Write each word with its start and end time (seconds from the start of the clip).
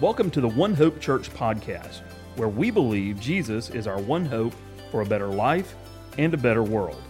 Welcome 0.00 0.30
to 0.30 0.40
the 0.40 0.48
One 0.48 0.72
Hope 0.72 0.98
Church 0.98 1.28
podcast, 1.34 2.00
where 2.36 2.48
we 2.48 2.70
believe 2.70 3.20
Jesus 3.20 3.68
is 3.68 3.86
our 3.86 4.00
one 4.00 4.24
hope 4.24 4.54
for 4.90 5.02
a 5.02 5.04
better 5.04 5.26
life 5.26 5.74
and 6.16 6.32
a 6.32 6.38
better 6.38 6.62
world. 6.62 7.02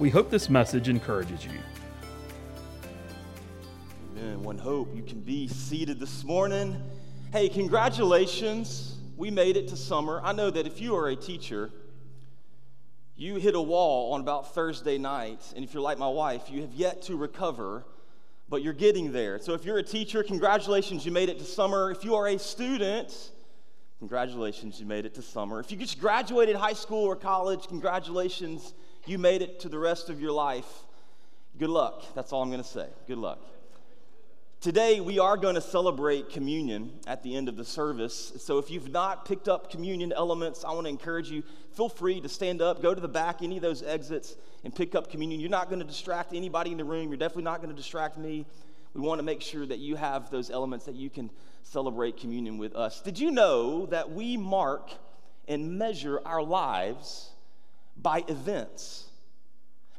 We 0.00 0.10
hope 0.10 0.28
this 0.28 0.50
message 0.50 0.88
encourages 0.88 1.44
you. 1.44 1.60
Amen. 4.10 4.42
One 4.42 4.58
hope. 4.58 4.92
You 4.92 5.04
can 5.04 5.20
be 5.20 5.46
seated 5.46 6.00
this 6.00 6.24
morning. 6.24 6.82
Hey, 7.30 7.48
congratulations. 7.48 8.96
We 9.16 9.30
made 9.30 9.56
it 9.56 9.68
to 9.68 9.76
summer. 9.76 10.20
I 10.24 10.32
know 10.32 10.50
that 10.50 10.66
if 10.66 10.80
you 10.80 10.96
are 10.96 11.10
a 11.10 11.14
teacher, 11.14 11.70
you 13.14 13.36
hit 13.36 13.54
a 13.54 13.62
wall 13.62 14.14
on 14.14 14.20
about 14.20 14.52
Thursday 14.52 14.98
night, 14.98 15.52
and 15.54 15.64
if 15.64 15.72
you're 15.72 15.80
like 15.80 15.96
my 15.96 16.08
wife, 16.08 16.50
you 16.50 16.62
have 16.62 16.74
yet 16.74 17.02
to 17.02 17.14
recover 17.16 17.84
but 18.52 18.62
you're 18.62 18.74
getting 18.74 19.12
there. 19.12 19.38
So 19.38 19.54
if 19.54 19.64
you're 19.64 19.78
a 19.78 19.82
teacher, 19.82 20.22
congratulations, 20.22 21.06
you 21.06 21.10
made 21.10 21.30
it 21.30 21.38
to 21.38 21.44
summer. 21.44 21.90
If 21.90 22.04
you 22.04 22.16
are 22.16 22.28
a 22.28 22.38
student, 22.38 23.30
congratulations, 23.98 24.78
you 24.78 24.84
made 24.84 25.06
it 25.06 25.14
to 25.14 25.22
summer. 25.22 25.58
If 25.58 25.72
you 25.72 25.78
just 25.78 25.98
graduated 25.98 26.56
high 26.56 26.74
school 26.74 27.02
or 27.02 27.16
college, 27.16 27.66
congratulations, 27.66 28.74
you 29.06 29.16
made 29.16 29.40
it 29.40 29.58
to 29.60 29.70
the 29.70 29.78
rest 29.78 30.10
of 30.10 30.20
your 30.20 30.32
life. 30.32 30.68
Good 31.58 31.70
luck. 31.70 32.14
That's 32.14 32.30
all 32.30 32.42
I'm 32.42 32.50
going 32.50 32.62
to 32.62 32.68
say. 32.68 32.88
Good 33.08 33.16
luck. 33.16 33.38
Today, 34.62 35.00
we 35.00 35.18
are 35.18 35.36
going 35.36 35.56
to 35.56 35.60
celebrate 35.60 36.30
communion 36.30 36.92
at 37.08 37.24
the 37.24 37.34
end 37.34 37.48
of 37.48 37.56
the 37.56 37.64
service. 37.64 38.32
So, 38.38 38.58
if 38.58 38.70
you've 38.70 38.92
not 38.92 39.24
picked 39.24 39.48
up 39.48 39.72
communion 39.72 40.12
elements, 40.12 40.64
I 40.64 40.70
want 40.70 40.84
to 40.84 40.88
encourage 40.88 41.28
you 41.28 41.42
feel 41.72 41.88
free 41.88 42.20
to 42.20 42.28
stand 42.28 42.62
up, 42.62 42.80
go 42.80 42.94
to 42.94 43.00
the 43.00 43.08
back, 43.08 43.42
any 43.42 43.56
of 43.56 43.62
those 43.62 43.82
exits, 43.82 44.36
and 44.62 44.72
pick 44.72 44.94
up 44.94 45.10
communion. 45.10 45.40
You're 45.40 45.50
not 45.50 45.68
going 45.68 45.80
to 45.80 45.84
distract 45.84 46.32
anybody 46.32 46.70
in 46.70 46.78
the 46.78 46.84
room. 46.84 47.08
You're 47.08 47.16
definitely 47.16 47.42
not 47.42 47.56
going 47.56 47.70
to 47.70 47.76
distract 47.76 48.16
me. 48.16 48.46
We 48.94 49.00
want 49.00 49.18
to 49.18 49.24
make 49.24 49.42
sure 49.42 49.66
that 49.66 49.80
you 49.80 49.96
have 49.96 50.30
those 50.30 50.48
elements 50.48 50.84
that 50.84 50.94
you 50.94 51.10
can 51.10 51.28
celebrate 51.64 52.16
communion 52.18 52.56
with 52.56 52.76
us. 52.76 53.00
Did 53.00 53.18
you 53.18 53.32
know 53.32 53.86
that 53.86 54.12
we 54.12 54.36
mark 54.36 54.92
and 55.48 55.76
measure 55.76 56.20
our 56.24 56.40
lives 56.40 57.30
by 57.96 58.22
events? 58.28 59.08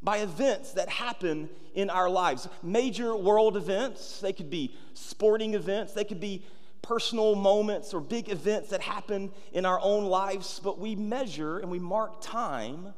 By 0.03 0.17
events 0.17 0.73
that 0.73 0.89
happen 0.89 1.49
in 1.73 1.89
our 1.89 2.09
lives. 2.09 2.47
Major 2.61 3.15
world 3.15 3.55
events, 3.57 4.19
they 4.19 4.33
could 4.33 4.49
be 4.49 4.75
sporting 4.93 5.53
events, 5.53 5.93
they 5.93 6.03
could 6.03 6.19
be 6.19 6.45
personal 6.81 7.33
moments 7.35 7.93
or 7.93 8.01
big 8.01 8.29
events 8.29 8.69
that 8.69 8.81
happen 8.81 9.31
in 9.53 9.65
our 9.65 9.79
own 9.81 10.05
lives, 10.05 10.59
but 10.61 10.77
we 10.77 10.95
measure 10.95 11.59
and 11.59 11.71
we 11.71 11.79
mark 11.79 12.21
time 12.21 12.93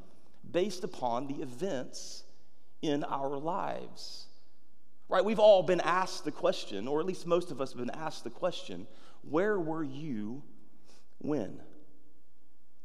based 0.52 0.84
upon 0.84 1.28
the 1.28 1.36
events 1.36 2.24
in 2.82 3.04
our 3.04 3.38
lives. 3.38 4.26
Right? 5.08 5.24
We've 5.24 5.40
all 5.40 5.62
been 5.62 5.82
asked 5.82 6.26
the 6.26 6.32
question, 6.32 6.88
or 6.88 7.00
at 7.00 7.06
least 7.06 7.28
most 7.28 7.52
of 7.52 7.62
us 7.62 7.74
have 7.74 7.80
been 7.80 7.92
asked 7.92 8.24
the 8.24 8.32
question 8.32 8.88
where 9.22 9.60
were 9.60 9.84
you 9.84 10.44
when? 11.20 11.60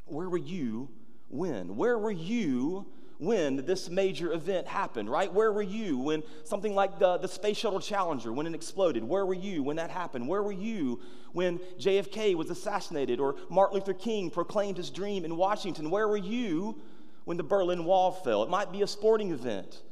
Where 0.04 0.28
were 0.28 0.38
you 0.38 0.91
when? 1.28 1.76
Where 1.76 1.98
were 1.98 2.10
you 2.10 2.86
when 3.20 3.66
this 3.66 3.90
major 3.90 4.32
event 4.32 4.66
happened, 4.66 5.10
right? 5.10 5.32
Where 5.32 5.52
were 5.52 5.62
you 5.62 5.98
when 5.98 6.22
something 6.44 6.74
like 6.74 6.98
the, 6.98 7.18
the 7.18 7.28
Space 7.28 7.58
Shuttle 7.58 7.78
Challenger, 7.78 8.32
when 8.32 8.46
it 8.46 8.54
exploded? 8.54 9.04
Where 9.04 9.26
were 9.26 9.34
you 9.34 9.62
when 9.62 9.76
that 9.76 9.90
happened? 9.90 10.26
Where 10.26 10.42
were 10.42 10.52
you 10.52 11.00
when 11.32 11.58
JFK 11.78 12.34
was 12.34 12.48
assassinated 12.48 13.20
or 13.20 13.36
Martin 13.50 13.76
Luther 13.76 13.92
King 13.92 14.30
proclaimed 14.30 14.78
his 14.78 14.88
dream 14.88 15.26
in 15.26 15.36
Washington? 15.36 15.91
Where 15.91 16.08
were 16.08 16.16
you 16.16 16.80
when 17.24 17.36
the 17.36 17.42
Berlin 17.42 17.84
Wall 17.84 18.10
fell? 18.10 18.42
It 18.42 18.48
might 18.48 18.72
be 18.72 18.80
a 18.80 18.86
sporting 18.86 19.32
event. 19.32 19.82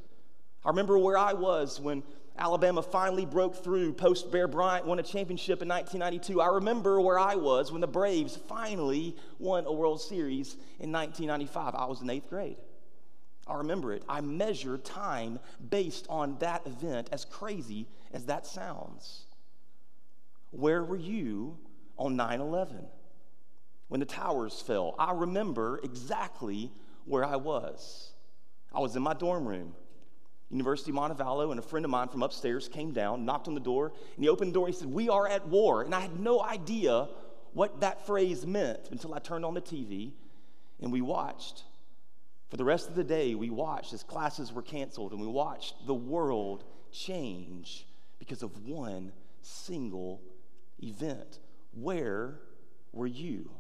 I 0.65 0.71
remember 0.71 0.97
where 0.97 1.19
I 1.19 1.35
was 1.35 1.79
when 1.79 2.03
Alabama 2.39 2.83
finally 2.83 3.27
broke 3.27 3.63
through 3.63 3.93
post 3.93 4.33
Bear 4.33 4.49
Bryant 4.49 4.87
won 4.87 5.01
a 5.01 5.03
championship 5.03 5.61
in 5.61 5.69
1992. 5.69 6.41
I 6.41 6.47
remember 6.47 6.99
where 6.99 7.19
I 7.19 7.35
was 7.35 7.71
when 7.71 7.83
the 7.83 7.87
Braves 7.87 8.39
finally 8.49 9.17
won 9.39 9.67
a 9.67 9.73
World 9.73 10.01
Series 10.01 10.55
in 10.81 10.91
1995. 10.91 11.75
I 11.75 11.85
was 11.85 12.01
in 12.01 12.09
eighth 12.09 12.31
grade. 12.31 12.57
I 13.49 13.57
remember 13.57 13.93
it. 13.93 14.03
I 14.09 14.21
measure 14.21 14.79
time 14.79 15.39
based 15.71 16.07
on 16.09 16.37
that 16.39 16.67
event, 16.67 17.09
as 17.13 17.25
crazy 17.25 17.87
as 18.13 18.27
that 18.27 18.47
sounds. 18.47 19.27
Where 20.51 20.85
were 20.85 20.97
you 20.97 21.59
on 21.97 22.17
9 22.17 22.41
11 22.41 22.87
when 23.89 24.01
the 24.01 24.07
towers 24.07 24.61
fell? 24.61 24.95
I 24.99 25.13
remember 25.13 25.81
exactly 25.83 26.71
where 27.05 27.25
I 27.25 27.37
was. 27.37 28.13
I 28.73 28.81
was 28.81 28.97
in 28.97 29.03
my 29.03 29.15
dorm 29.15 29.49
room, 29.49 29.75
University 30.51 30.91
of 30.91 30.97
Montevallo, 30.97 31.51
and 31.51 31.59
a 31.59 31.63
friend 31.63 31.85
of 31.85 31.91
mine 31.91 32.09
from 32.09 32.23
upstairs 32.23 32.69
came 32.69 32.93
down, 32.93 33.25
knocked 33.25 33.49
on 33.49 33.55
the 33.55 33.61
door, 33.61 33.93
and 34.15 34.25
he 34.25 34.29
opened 34.29 34.51
the 34.51 34.55
door. 34.55 34.67
He 34.67 34.75
said, 34.75 34.89
We 34.89 35.09
are 35.09 35.27
at 35.27 35.47
war. 35.49 35.83
And 35.83 35.95
I 35.95 36.01
had 36.01 36.21
no 36.21 36.43
idea 36.43 37.09
what 37.55 37.81
that 37.81 38.07
phrase 38.07 38.47
meant 38.47 38.89
until 38.91 39.15
I 39.15 39.19
turned 39.19 39.45
on 39.45 39.55
the 39.55 39.61
TV 39.61 40.13
and 40.81 40.93
we 40.93 41.01
watched. 41.01 41.65
For 42.49 42.57
the 42.57 42.65
rest 42.65 42.89
of 42.89 42.95
the 42.95 43.05
day, 43.05 43.35
we 43.35 43.51
watched 43.51 43.93
as 43.93 44.03
classes 44.03 44.53
were 44.53 44.63
canceled 44.63 45.13
and 45.13 45.21
we 45.21 45.27
watched 45.27 45.87
the 45.87 45.95
world 45.95 46.65
change 46.91 47.87
because 48.19 48.43
of 48.43 48.67
one 48.67 49.13
single 49.43 50.23
event. 50.83 51.39
Where 51.73 52.41
were 52.93 53.07
you? 53.07 53.51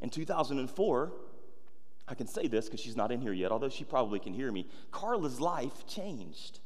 In 0.00 0.10
2004, 0.10 1.12
I 2.08 2.14
can 2.14 2.26
say 2.26 2.46
this 2.46 2.66
because 2.66 2.80
she's 2.80 2.96
not 2.96 3.12
in 3.12 3.20
here 3.20 3.32
yet, 3.32 3.52
although 3.52 3.68
she 3.68 3.84
probably 3.84 4.18
can 4.18 4.34
hear 4.34 4.50
me. 4.50 4.66
Carla's 4.90 5.40
life 5.40 5.86
changed. 5.86 6.60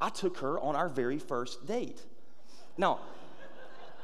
I 0.00 0.08
took 0.08 0.38
her 0.38 0.58
on 0.58 0.76
our 0.76 0.88
very 0.88 1.18
first 1.18 1.66
date. 1.66 2.00
Now, 2.78 3.00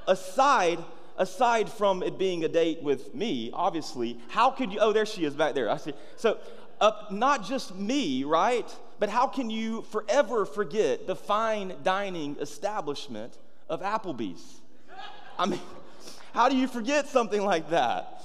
aside 0.07 0.79
aside 1.19 1.69
from 1.69 2.03
it 2.03 2.17
being 2.17 2.45
a 2.45 2.49
date 2.49 2.83
with 2.83 3.15
me, 3.15 3.51
obviously, 3.53 4.19
how 4.29 4.51
could 4.51 4.73
you? 4.73 4.79
Oh, 4.81 4.93
there 4.93 5.05
she 5.05 5.25
is 5.25 5.35
back 5.35 5.55
there. 5.55 5.69
I 5.69 5.77
see. 5.77 5.93
So, 6.17 6.39
uh, 6.81 6.93
not 7.11 7.45
just 7.45 7.75
me, 7.75 8.25
right? 8.25 8.75
But 8.99 9.11
how 9.11 9.27
can 9.27 9.51
you 9.51 9.83
forever 9.83 10.47
forget 10.47 11.07
the 11.07 11.15
fine 11.15 11.75
dining 11.83 12.37
establishment 12.41 13.37
of 13.69 13.83
Applebee's? 13.83 14.61
I 15.39 15.47
mean, 15.47 15.61
how 16.33 16.49
do 16.49 16.57
you 16.57 16.67
forget 16.67 17.07
something 17.09 17.45
like 17.45 17.71
that? 17.71 18.23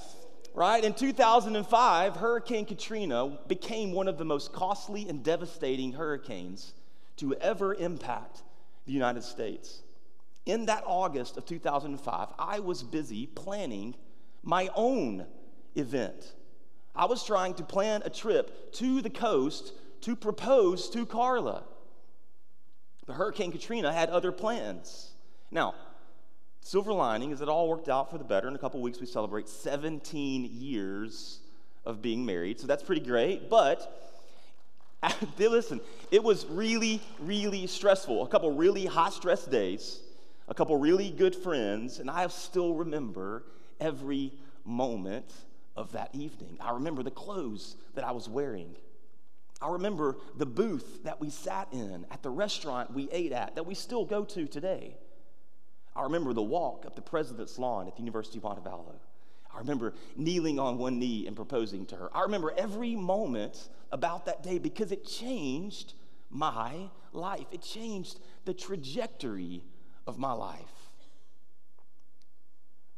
Right? 0.54 0.84
In 0.84 0.94
2005, 0.94 2.16
Hurricane 2.16 2.64
Katrina 2.64 3.38
became 3.48 3.92
one 3.92 4.06
of 4.06 4.18
the 4.18 4.24
most 4.24 4.52
costly 4.52 5.08
and 5.08 5.22
devastating 5.22 5.92
hurricanes 5.92 6.74
to 7.16 7.34
ever 7.36 7.74
impact 7.74 8.42
the 8.86 8.92
United 8.92 9.24
States 9.24 9.83
in 10.46 10.66
that 10.66 10.84
August 10.86 11.36
of 11.36 11.46
2005, 11.46 12.28
I 12.38 12.60
was 12.60 12.82
busy 12.82 13.26
planning 13.26 13.94
my 14.42 14.68
own 14.74 15.26
event. 15.74 16.34
I 16.94 17.06
was 17.06 17.24
trying 17.24 17.54
to 17.54 17.64
plan 17.64 18.02
a 18.04 18.10
trip 18.10 18.72
to 18.74 19.00
the 19.00 19.10
coast 19.10 19.72
to 20.02 20.14
propose 20.14 20.90
to 20.90 21.06
Carla. 21.06 21.64
But 23.06 23.14
Hurricane 23.14 23.52
Katrina 23.52 23.92
had 23.92 24.10
other 24.10 24.32
plans. 24.32 25.10
Now, 25.50 25.74
silver 26.60 26.92
lining 26.92 27.30
is 27.30 27.40
it 27.40 27.48
all 27.48 27.68
worked 27.68 27.88
out 27.88 28.10
for 28.10 28.18
the 28.18 28.24
better. 28.24 28.48
In 28.48 28.54
a 28.54 28.58
couple 28.58 28.80
weeks, 28.80 29.00
we 29.00 29.06
celebrate 29.06 29.48
17 29.48 30.50
years 30.52 31.40
of 31.84 32.00
being 32.00 32.24
married, 32.24 32.60
so 32.60 32.66
that's 32.66 32.82
pretty 32.82 33.04
great. 33.04 33.50
But 33.50 34.12
listen, 35.38 35.80
it 36.10 36.22
was 36.22 36.46
really, 36.46 37.00
really 37.18 37.66
stressful. 37.66 38.24
A 38.24 38.28
couple 38.28 38.52
really 38.52 38.86
hot 38.86 39.14
stress 39.14 39.44
days 39.46 40.00
a 40.48 40.54
couple 40.54 40.76
really 40.76 41.10
good 41.10 41.34
friends, 41.34 41.98
and 41.98 42.10
I 42.10 42.26
still 42.28 42.74
remember 42.74 43.44
every 43.80 44.32
moment 44.64 45.32
of 45.76 45.92
that 45.92 46.10
evening. 46.14 46.56
I 46.60 46.72
remember 46.72 47.02
the 47.02 47.10
clothes 47.10 47.76
that 47.94 48.04
I 48.04 48.12
was 48.12 48.28
wearing. 48.28 48.76
I 49.60 49.70
remember 49.70 50.18
the 50.36 50.46
booth 50.46 51.04
that 51.04 51.20
we 51.20 51.30
sat 51.30 51.68
in 51.72 52.06
at 52.10 52.22
the 52.22 52.30
restaurant 52.30 52.92
we 52.92 53.08
ate 53.10 53.32
at 53.32 53.54
that 53.54 53.66
we 53.66 53.74
still 53.74 54.04
go 54.04 54.24
to 54.24 54.46
today. 54.46 54.96
I 55.96 56.02
remember 56.02 56.32
the 56.32 56.42
walk 56.42 56.84
up 56.86 56.96
the 56.96 57.02
president's 57.02 57.58
lawn 57.58 57.86
at 57.86 57.96
the 57.96 58.02
University 58.02 58.38
of 58.38 58.44
Montevallo. 58.44 58.96
I 59.54 59.58
remember 59.58 59.94
kneeling 60.16 60.58
on 60.58 60.78
one 60.78 60.98
knee 60.98 61.26
and 61.26 61.36
proposing 61.36 61.86
to 61.86 61.96
her. 61.96 62.10
I 62.14 62.22
remember 62.22 62.52
every 62.56 62.96
moment 62.96 63.68
about 63.92 64.26
that 64.26 64.42
day 64.42 64.58
because 64.58 64.90
it 64.90 65.06
changed 65.06 65.94
my 66.28 66.90
life. 67.12 67.46
It 67.52 67.62
changed 67.62 68.18
the 68.44 68.52
trajectory 68.52 69.62
of 70.06 70.18
my 70.18 70.32
life. 70.32 70.60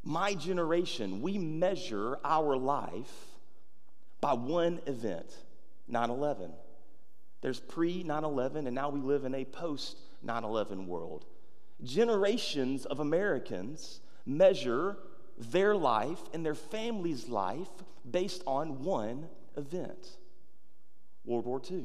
My 0.04 0.34
generation, 0.34 1.20
we 1.20 1.36
measure 1.38 2.18
our 2.24 2.56
life 2.56 3.12
by 4.20 4.34
one 4.34 4.80
event 4.86 5.34
9 5.88 6.10
11. 6.10 6.52
There's 7.40 7.60
pre 7.60 8.02
9 8.02 8.24
11, 8.24 8.66
and 8.66 8.74
now 8.74 8.88
we 8.88 9.00
live 9.00 9.24
in 9.24 9.34
a 9.34 9.44
post 9.44 9.98
9 10.22 10.44
11 10.44 10.86
world. 10.86 11.26
Generations 11.82 12.86
of 12.86 13.00
Americans 13.00 14.00
measure 14.24 14.96
their 15.38 15.74
life 15.74 16.20
and 16.32 16.44
their 16.44 16.54
family's 16.54 17.28
life 17.28 17.68
based 18.10 18.42
on 18.46 18.82
one 18.82 19.28
event 19.56 20.16
World 21.24 21.44
War 21.44 21.60
II. 21.70 21.84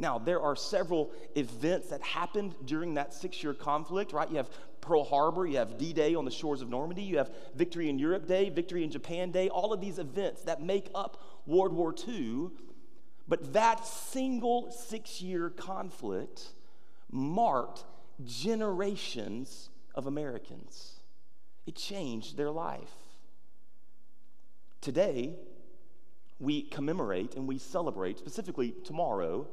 Now, 0.00 0.18
there 0.18 0.40
are 0.40 0.56
several 0.56 1.12
events 1.36 1.88
that 1.88 2.00
happened 2.00 2.54
during 2.64 2.94
that 2.94 3.12
six 3.12 3.42
year 3.42 3.52
conflict, 3.52 4.12
right? 4.14 4.30
You 4.30 4.38
have 4.38 4.48
Pearl 4.80 5.04
Harbor, 5.04 5.46
you 5.46 5.58
have 5.58 5.76
D 5.76 5.92
Day 5.92 6.14
on 6.14 6.24
the 6.24 6.30
shores 6.30 6.62
of 6.62 6.70
Normandy, 6.70 7.02
you 7.02 7.18
have 7.18 7.30
Victory 7.54 7.90
in 7.90 7.98
Europe 7.98 8.26
Day, 8.26 8.48
Victory 8.48 8.82
in 8.82 8.90
Japan 8.90 9.30
Day, 9.30 9.50
all 9.50 9.74
of 9.74 9.80
these 9.80 9.98
events 9.98 10.42
that 10.44 10.62
make 10.62 10.88
up 10.94 11.22
World 11.46 11.74
War 11.74 11.94
II. 12.08 12.48
But 13.28 13.52
that 13.52 13.86
single 13.86 14.72
six 14.72 15.20
year 15.20 15.50
conflict 15.50 16.48
marked 17.12 17.84
generations 18.24 19.68
of 19.94 20.06
Americans, 20.06 20.94
it 21.66 21.76
changed 21.76 22.38
their 22.38 22.50
life. 22.50 22.94
Today, 24.80 25.34
we 26.38 26.62
commemorate 26.62 27.34
and 27.36 27.46
we 27.46 27.58
celebrate, 27.58 28.18
specifically 28.18 28.74
tomorrow, 28.82 29.46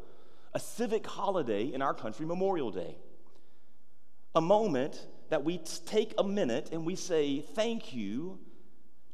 a 0.53 0.59
civic 0.59 1.05
holiday 1.05 1.65
in 1.65 1.81
our 1.81 1.93
country, 1.93 2.25
Memorial 2.25 2.71
Day. 2.71 2.97
A 4.35 4.41
moment 4.41 5.07
that 5.29 5.43
we 5.43 5.59
take 5.85 6.13
a 6.17 6.23
minute 6.23 6.69
and 6.71 6.85
we 6.85 6.95
say 6.95 7.41
thank 7.41 7.93
you 7.93 8.39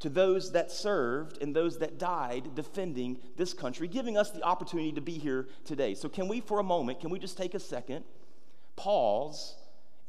to 0.03 0.09
those 0.09 0.51
that 0.51 0.69
served 0.69 1.41
and 1.41 1.55
those 1.55 1.77
that 1.79 1.97
died 1.97 2.55
defending 2.55 3.17
this 3.37 3.53
country, 3.53 3.87
giving 3.87 4.17
us 4.17 4.31
the 4.31 4.43
opportunity 4.43 4.91
to 4.91 4.99
be 4.99 5.17
here 5.17 5.47
today. 5.63 5.95
So, 5.95 6.09
can 6.09 6.27
we, 6.27 6.41
for 6.41 6.59
a 6.59 6.63
moment, 6.63 6.99
can 6.99 7.09
we 7.09 7.19
just 7.19 7.37
take 7.37 7.53
a 7.53 7.59
second, 7.59 8.03
pause, 8.75 9.55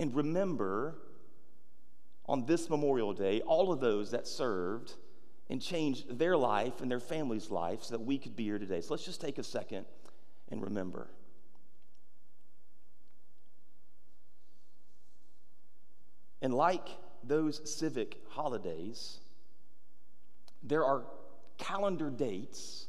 and 0.00 0.12
remember 0.12 0.96
on 2.26 2.44
this 2.46 2.68
Memorial 2.68 3.12
Day 3.12 3.40
all 3.42 3.72
of 3.72 3.78
those 3.78 4.10
that 4.10 4.26
served 4.26 4.94
and 5.48 5.62
changed 5.62 6.18
their 6.18 6.36
life 6.36 6.80
and 6.80 6.90
their 6.90 6.98
family's 6.98 7.50
life 7.50 7.84
so 7.84 7.96
that 7.96 8.04
we 8.04 8.18
could 8.18 8.34
be 8.34 8.42
here 8.42 8.58
today? 8.58 8.80
So, 8.80 8.94
let's 8.94 9.04
just 9.04 9.20
take 9.20 9.38
a 9.38 9.44
second 9.44 9.86
and 10.48 10.62
remember. 10.62 11.08
And 16.42 16.52
like 16.52 16.88
those 17.22 17.60
civic 17.64 18.18
holidays, 18.28 19.18
there 20.62 20.84
are 20.84 21.04
calendar 21.56 22.10
dates 22.10 22.86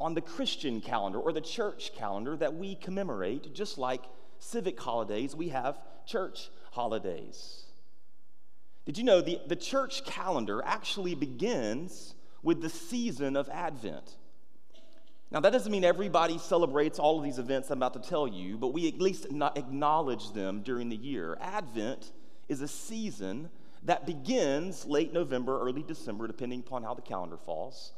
on 0.00 0.14
the 0.14 0.20
Christian 0.20 0.80
calendar 0.80 1.18
or 1.18 1.32
the 1.32 1.40
church 1.40 1.92
calendar 1.94 2.36
that 2.36 2.54
we 2.54 2.76
commemorate, 2.76 3.52
just 3.52 3.78
like 3.78 4.02
civic 4.38 4.80
holidays, 4.80 5.34
we 5.34 5.48
have 5.48 5.78
church 6.06 6.50
holidays. 6.70 7.64
Did 8.86 8.96
you 8.96 9.04
know 9.04 9.20
the, 9.20 9.38
the 9.46 9.56
church 9.56 10.04
calendar 10.06 10.62
actually 10.64 11.14
begins 11.14 12.14
with 12.42 12.62
the 12.62 12.70
season 12.70 13.36
of 13.36 13.48
Advent? 13.50 14.16
Now, 15.30 15.40
that 15.40 15.52
doesn't 15.52 15.70
mean 15.70 15.84
everybody 15.84 16.38
celebrates 16.38 16.98
all 16.98 17.18
of 17.18 17.24
these 17.24 17.38
events 17.38 17.70
I'm 17.70 17.78
about 17.78 18.02
to 18.02 18.08
tell 18.08 18.26
you, 18.26 18.56
but 18.56 18.68
we 18.68 18.88
at 18.88 18.98
least 18.98 19.26
acknowledge 19.26 20.32
them 20.32 20.62
during 20.62 20.88
the 20.88 20.96
year. 20.96 21.36
Advent 21.40 22.12
is 22.48 22.62
a 22.62 22.68
season 22.68 23.50
that 23.84 24.06
begins 24.06 24.86
late 24.86 25.12
November, 25.12 25.60
early 25.60 25.82
December, 25.82 26.26
depending 26.26 26.60
upon 26.60 26.82
how 26.82 26.94
the 26.94 27.02
calendar 27.02 27.36
falls, 27.36 27.92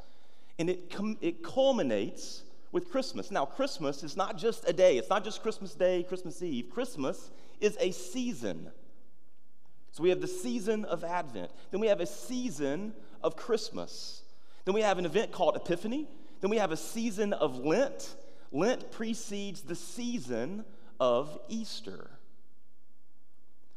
and 0.59 0.69
it, 0.69 0.89
com- 0.89 1.17
it 1.21 1.41
culminates 1.41 2.43
with 2.73 2.91
Christmas. 2.91 3.31
Now, 3.31 3.45
Christmas 3.45 4.03
is 4.03 4.17
not 4.17 4.37
just 4.37 4.67
a 4.67 4.73
day, 4.73 4.97
it's 4.97 5.09
not 5.09 5.23
just 5.23 5.41
Christmas 5.41 5.73
Day, 5.73 6.03
Christmas 6.03 6.41
Eve. 6.41 6.69
Christmas 6.69 7.31
is 7.61 7.77
a 7.79 7.91
season. 7.91 8.69
So 9.91 10.03
we 10.03 10.09
have 10.09 10.21
the 10.21 10.27
season 10.27 10.85
of 10.85 11.03
Advent, 11.03 11.51
then 11.71 11.79
we 11.79 11.87
have 11.87 12.01
a 12.01 12.05
season 12.05 12.93
of 13.23 13.37
Christmas, 13.37 14.21
then 14.65 14.73
we 14.73 14.81
have 14.81 14.97
an 14.99 15.05
event 15.05 15.31
called 15.31 15.55
Epiphany, 15.55 16.07
then 16.41 16.49
we 16.49 16.57
have 16.57 16.71
a 16.71 16.77
season 16.77 17.33
of 17.33 17.57
Lent. 17.57 18.15
Lent 18.51 18.91
precedes 18.91 19.61
the 19.61 19.75
season 19.75 20.65
of 20.99 21.39
Easter. 21.47 22.09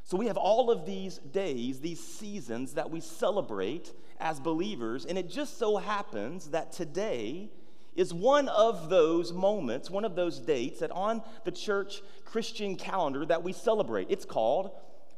So 0.02 0.18
we 0.18 0.26
have 0.26 0.36
all 0.36 0.70
of 0.70 0.84
these 0.84 1.18
days, 1.18 1.80
these 1.80 2.00
seasons 2.00 2.74
that 2.74 2.90
we 2.90 3.00
celebrate 3.00 3.92
as 4.20 4.38
believers, 4.40 5.06
and 5.06 5.16
it 5.16 5.30
just 5.30 5.58
so 5.58 5.76
happens 5.76 6.48
that 6.50 6.72
today 6.72 7.50
is 7.96 8.12
one 8.12 8.48
of 8.48 8.90
those 8.90 9.32
moments, 9.32 9.88
one 9.88 10.04
of 10.04 10.16
those 10.16 10.38
dates 10.38 10.80
that 10.80 10.90
on 10.90 11.22
the 11.44 11.52
church 11.52 12.02
Christian 12.24 12.76
calendar 12.76 13.24
that 13.24 13.42
we 13.42 13.52
celebrate. 13.52 14.08
It's 14.10 14.24
called 14.24 14.72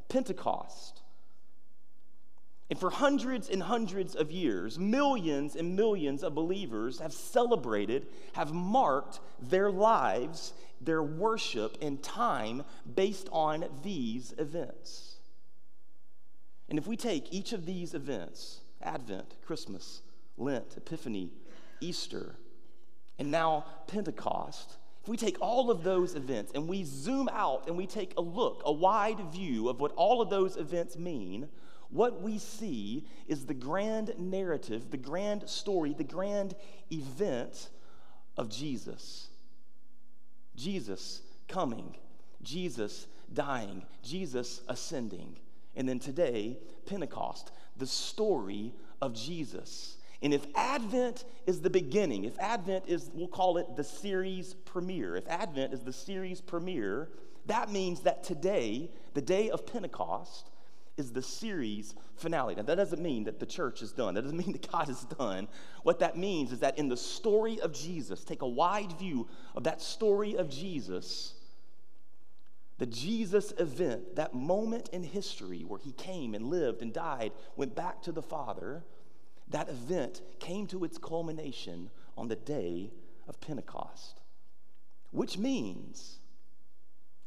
Pentecost. 0.09 0.96
And 2.69 2.77
for 2.77 2.89
hundreds 2.89 3.49
and 3.49 3.63
hundreds 3.63 4.15
of 4.15 4.31
years, 4.31 4.77
millions 4.77 5.55
and 5.55 5.75
millions 5.75 6.23
of 6.23 6.35
believers 6.35 6.99
have 6.99 7.13
celebrated, 7.13 8.07
have 8.33 8.51
marked 8.51 9.21
their 9.41 9.71
lives, 9.71 10.53
their 10.81 11.01
worship, 11.01 11.77
and 11.81 12.01
time 12.03 12.63
based 12.95 13.29
on 13.31 13.65
these 13.83 14.33
events. 14.37 15.15
And 16.69 16.77
if 16.77 16.87
we 16.87 16.97
take 16.97 17.31
each 17.31 17.53
of 17.53 17.65
these 17.65 17.93
events 17.93 18.61
Advent, 18.81 19.35
Christmas, 19.45 20.01
Lent, 20.37 20.75
Epiphany, 20.77 21.31
Easter, 21.81 22.35
and 23.17 23.31
now 23.31 23.65
Pentecost 23.87 24.77
if 25.07 25.09
we 25.09 25.15
take 25.15 25.37
all 25.39 25.71
of 25.71 25.83
those 25.83 26.15
events 26.15 26.51
and 26.53 26.67
we 26.67 26.83
zoom 26.83 27.29
out 27.31 27.67
and 27.67 27.77
we 27.77 27.87
take 27.87 28.13
a 28.17 28.21
look, 28.21 28.61
a 28.65 28.71
wide 28.73 29.21
view 29.31 29.69
of 29.69 29.79
what 29.79 29.93
all 29.93 30.21
of 30.21 30.29
those 30.29 30.57
events 30.57 30.97
mean, 30.97 31.47
what 31.89 32.21
we 32.21 32.37
see 32.37 33.05
is 33.27 33.45
the 33.45 33.53
grand 33.53 34.13
narrative, 34.17 34.91
the 34.91 34.97
grand 34.97 35.47
story, 35.49 35.93
the 35.93 36.03
grand 36.03 36.55
event 36.91 37.69
of 38.35 38.49
Jesus. 38.49 39.27
Jesus 40.55 41.21
coming, 41.47 41.95
Jesus 42.41 43.07
dying, 43.33 43.83
Jesus 44.03 44.61
ascending. 44.67 45.37
And 45.75 45.87
then 45.87 45.99
today, 45.99 46.57
Pentecost, 46.85 47.51
the 47.77 47.87
story 47.87 48.73
of 49.01 49.13
Jesus. 49.13 49.97
And 50.21 50.33
if 50.33 50.47
Advent 50.55 51.25
is 51.45 51.61
the 51.61 51.69
beginning, 51.69 52.25
if 52.25 52.37
Advent 52.39 52.85
is, 52.87 53.11
we'll 53.13 53.27
call 53.27 53.57
it 53.57 53.75
the 53.75 53.83
series 53.83 54.55
premiere, 54.55 55.15
if 55.15 55.27
Advent 55.27 55.73
is 55.73 55.81
the 55.81 55.93
series 55.93 56.41
premiere, 56.41 57.09
that 57.45 57.71
means 57.71 58.01
that 58.01 58.23
today, 58.23 58.89
the 59.13 59.21
day 59.21 59.49
of 59.49 59.65
Pentecost, 59.65 60.49
is 60.97 61.11
the 61.11 61.21
series 61.21 61.95
finale. 62.15 62.55
Now, 62.55 62.63
that 62.63 62.75
doesn't 62.75 63.01
mean 63.01 63.23
that 63.25 63.39
the 63.39 63.45
church 63.45 63.81
is 63.81 63.91
done. 63.91 64.15
That 64.15 64.23
doesn't 64.23 64.37
mean 64.45 64.51
that 64.53 64.69
God 64.71 64.89
is 64.89 65.03
done. 65.17 65.47
What 65.83 65.99
that 65.99 66.17
means 66.17 66.51
is 66.51 66.59
that 66.59 66.77
in 66.77 66.89
the 66.89 66.97
story 66.97 67.59
of 67.61 67.71
Jesus, 67.73 68.23
take 68.23 68.41
a 68.41 68.47
wide 68.47 68.91
view 68.93 69.27
of 69.55 69.63
that 69.63 69.81
story 69.81 70.35
of 70.35 70.49
Jesus, 70.49 71.33
the 72.79 72.85
Jesus 72.85 73.53
event, 73.57 74.15
that 74.15 74.33
moment 74.33 74.89
in 74.89 75.03
history 75.03 75.61
where 75.61 75.79
he 75.79 75.91
came 75.93 76.33
and 76.33 76.47
lived 76.47 76.81
and 76.81 76.91
died, 76.93 77.31
went 77.55 77.75
back 77.75 78.01
to 78.03 78.11
the 78.11 78.21
Father, 78.21 78.83
that 79.49 79.69
event 79.69 80.21
came 80.39 80.67
to 80.67 80.83
its 80.83 80.97
culmination 80.97 81.89
on 82.17 82.27
the 82.27 82.35
day 82.35 82.91
of 83.27 83.39
Pentecost, 83.39 84.21
which 85.11 85.37
means 85.37 86.19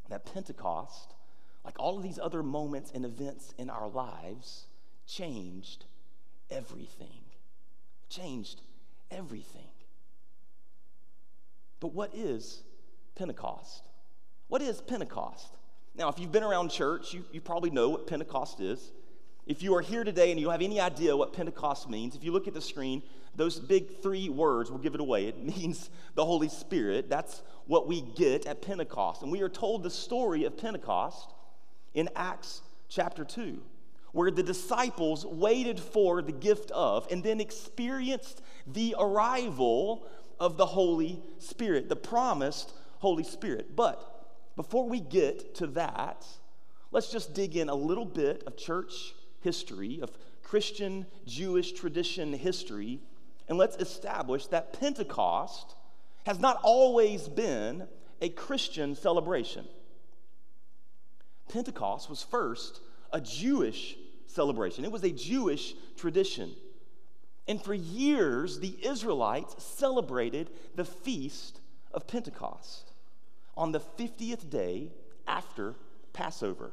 that 0.08 0.26
Pentecost 0.26 1.14
like 1.64 1.78
all 1.78 1.96
of 1.96 2.02
these 2.02 2.18
other 2.18 2.42
moments 2.42 2.90
and 2.94 3.04
events 3.04 3.54
in 3.58 3.70
our 3.70 3.88
lives, 3.88 4.66
changed 5.06 5.84
everything. 6.50 7.24
Changed 8.08 8.60
everything. 9.10 9.68
But 11.80 11.94
what 11.94 12.14
is 12.14 12.62
Pentecost? 13.14 13.82
What 14.48 14.62
is 14.62 14.80
Pentecost? 14.80 15.48
Now, 15.94 16.08
if 16.08 16.18
you've 16.18 16.32
been 16.32 16.42
around 16.42 16.70
church, 16.70 17.12
you, 17.12 17.24
you 17.32 17.40
probably 17.40 17.70
know 17.70 17.88
what 17.88 18.06
Pentecost 18.06 18.60
is. 18.60 18.92
If 19.46 19.62
you 19.62 19.74
are 19.74 19.80
here 19.80 20.04
today 20.04 20.30
and 20.30 20.38
you 20.38 20.50
have 20.50 20.62
any 20.62 20.80
idea 20.80 21.16
what 21.16 21.32
Pentecost 21.32 21.88
means, 21.88 22.14
if 22.14 22.22
you 22.22 22.32
look 22.32 22.46
at 22.46 22.54
the 22.54 22.60
screen, 22.60 23.02
those 23.34 23.58
big 23.58 24.02
three 24.02 24.28
words 24.28 24.70
will 24.70 24.78
give 24.78 24.94
it 24.94 25.00
away. 25.00 25.26
It 25.26 25.42
means 25.56 25.90
the 26.14 26.24
Holy 26.24 26.48
Spirit. 26.48 27.08
That's 27.08 27.42
what 27.66 27.88
we 27.88 28.02
get 28.02 28.46
at 28.46 28.62
Pentecost. 28.62 29.22
And 29.22 29.32
we 29.32 29.42
are 29.42 29.48
told 29.48 29.82
the 29.82 29.90
story 29.90 30.44
of 30.44 30.56
Pentecost 30.56 31.32
in 31.94 32.08
Acts 32.16 32.62
chapter 32.88 33.24
2, 33.24 33.60
where 34.12 34.30
the 34.30 34.42
disciples 34.42 35.24
waited 35.24 35.78
for 35.78 36.22
the 36.22 36.32
gift 36.32 36.70
of 36.72 37.06
and 37.10 37.22
then 37.22 37.40
experienced 37.40 38.42
the 38.66 38.94
arrival 38.98 40.06
of 40.38 40.56
the 40.56 40.66
Holy 40.66 41.22
Spirit, 41.38 41.88
the 41.88 41.96
promised 41.96 42.72
Holy 42.98 43.24
Spirit. 43.24 43.76
But 43.76 44.06
before 44.56 44.88
we 44.88 45.00
get 45.00 45.54
to 45.56 45.66
that, 45.68 46.26
let's 46.90 47.10
just 47.10 47.34
dig 47.34 47.56
in 47.56 47.68
a 47.68 47.74
little 47.74 48.04
bit 48.04 48.42
of 48.46 48.56
church 48.56 49.14
history, 49.40 50.00
of 50.02 50.10
Christian 50.42 51.06
Jewish 51.26 51.72
tradition 51.72 52.32
history, 52.32 53.00
and 53.48 53.56
let's 53.56 53.76
establish 53.76 54.46
that 54.48 54.78
Pentecost 54.78 55.76
has 56.24 56.38
not 56.38 56.58
always 56.62 57.28
been 57.28 57.86
a 58.20 58.28
Christian 58.28 58.94
celebration. 58.94 59.66
Pentecost 61.50 62.08
was 62.08 62.22
first 62.22 62.80
a 63.12 63.20
Jewish 63.20 63.96
celebration, 64.26 64.84
it 64.84 64.92
was 64.92 65.04
a 65.04 65.10
Jewish 65.10 65.74
tradition. 65.96 66.52
And 67.48 67.60
for 67.60 67.74
years, 67.74 68.60
the 68.60 68.76
Israelites 68.82 69.62
celebrated 69.62 70.50
the 70.76 70.84
feast 70.84 71.60
of 71.92 72.06
Pentecost. 72.06 72.92
on 73.56 73.72
the 73.72 73.80
50th 73.80 74.48
day 74.48 74.90
after 75.26 75.74
Passover. 76.12 76.70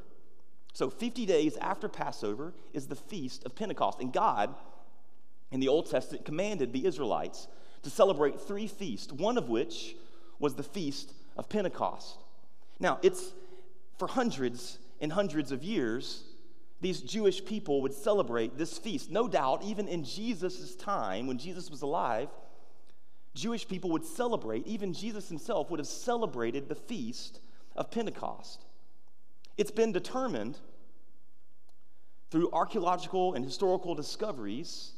So, 0.73 0.89
50 0.89 1.25
days 1.25 1.57
after 1.57 1.89
Passover 1.89 2.53
is 2.71 2.87
the 2.87 2.95
feast 2.95 3.43
of 3.45 3.55
Pentecost. 3.55 3.99
And 3.99 4.13
God, 4.13 4.53
in 5.51 5.59
the 5.59 5.67
Old 5.67 5.89
Testament, 5.89 6.23
commanded 6.23 6.71
the 6.71 6.85
Israelites 6.85 7.47
to 7.81 7.89
celebrate 7.89 8.39
three 8.39 8.67
feasts, 8.67 9.11
one 9.11 9.37
of 9.37 9.49
which 9.49 9.95
was 10.39 10.53
the 10.53 10.63
feast 10.63 11.13
of 11.35 11.49
Pentecost. 11.49 12.19
Now, 12.79 12.99
it's 13.01 13.33
for 13.97 14.07
hundreds 14.07 14.79
and 14.99 15.11
hundreds 15.11 15.51
of 15.51 15.63
years, 15.63 16.23
these 16.81 17.01
Jewish 17.01 17.43
people 17.43 17.81
would 17.81 17.93
celebrate 17.93 18.57
this 18.57 18.77
feast. 18.77 19.09
No 19.09 19.27
doubt, 19.27 19.63
even 19.63 19.87
in 19.87 20.03
Jesus' 20.03 20.75
time, 20.75 21.27
when 21.27 21.37
Jesus 21.37 21.69
was 21.71 21.81
alive, 21.81 22.29
Jewish 23.33 23.67
people 23.67 23.91
would 23.91 24.05
celebrate, 24.05 24.65
even 24.67 24.93
Jesus 24.93 25.29
himself 25.29 25.69
would 25.69 25.79
have 25.79 25.87
celebrated 25.87 26.69
the 26.69 26.75
feast 26.75 27.39
of 27.75 27.91
Pentecost. 27.91 28.65
It's 29.57 29.71
been 29.71 29.91
determined 29.91 30.57
through 32.29 32.49
archaeological 32.51 33.33
and 33.33 33.43
historical 33.43 33.95
discoveries 33.95 34.91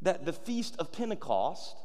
that 0.00 0.24
the 0.24 0.32
feast 0.32 0.76
of 0.78 0.92
Pentecost 0.92 1.76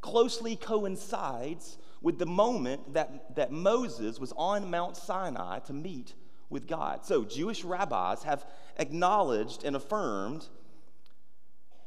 closely 0.00 0.56
coincides 0.56 1.78
with 2.02 2.18
the 2.18 2.26
moment 2.26 2.94
that, 2.94 3.34
that 3.36 3.52
Moses 3.52 4.18
was 4.18 4.32
on 4.36 4.70
Mount 4.70 4.96
Sinai 4.96 5.60
to 5.60 5.72
meet 5.72 6.14
with 6.50 6.66
God. 6.66 7.04
So, 7.04 7.24
Jewish 7.24 7.64
rabbis 7.64 8.22
have 8.22 8.46
acknowledged 8.76 9.64
and 9.64 9.74
affirmed 9.74 10.46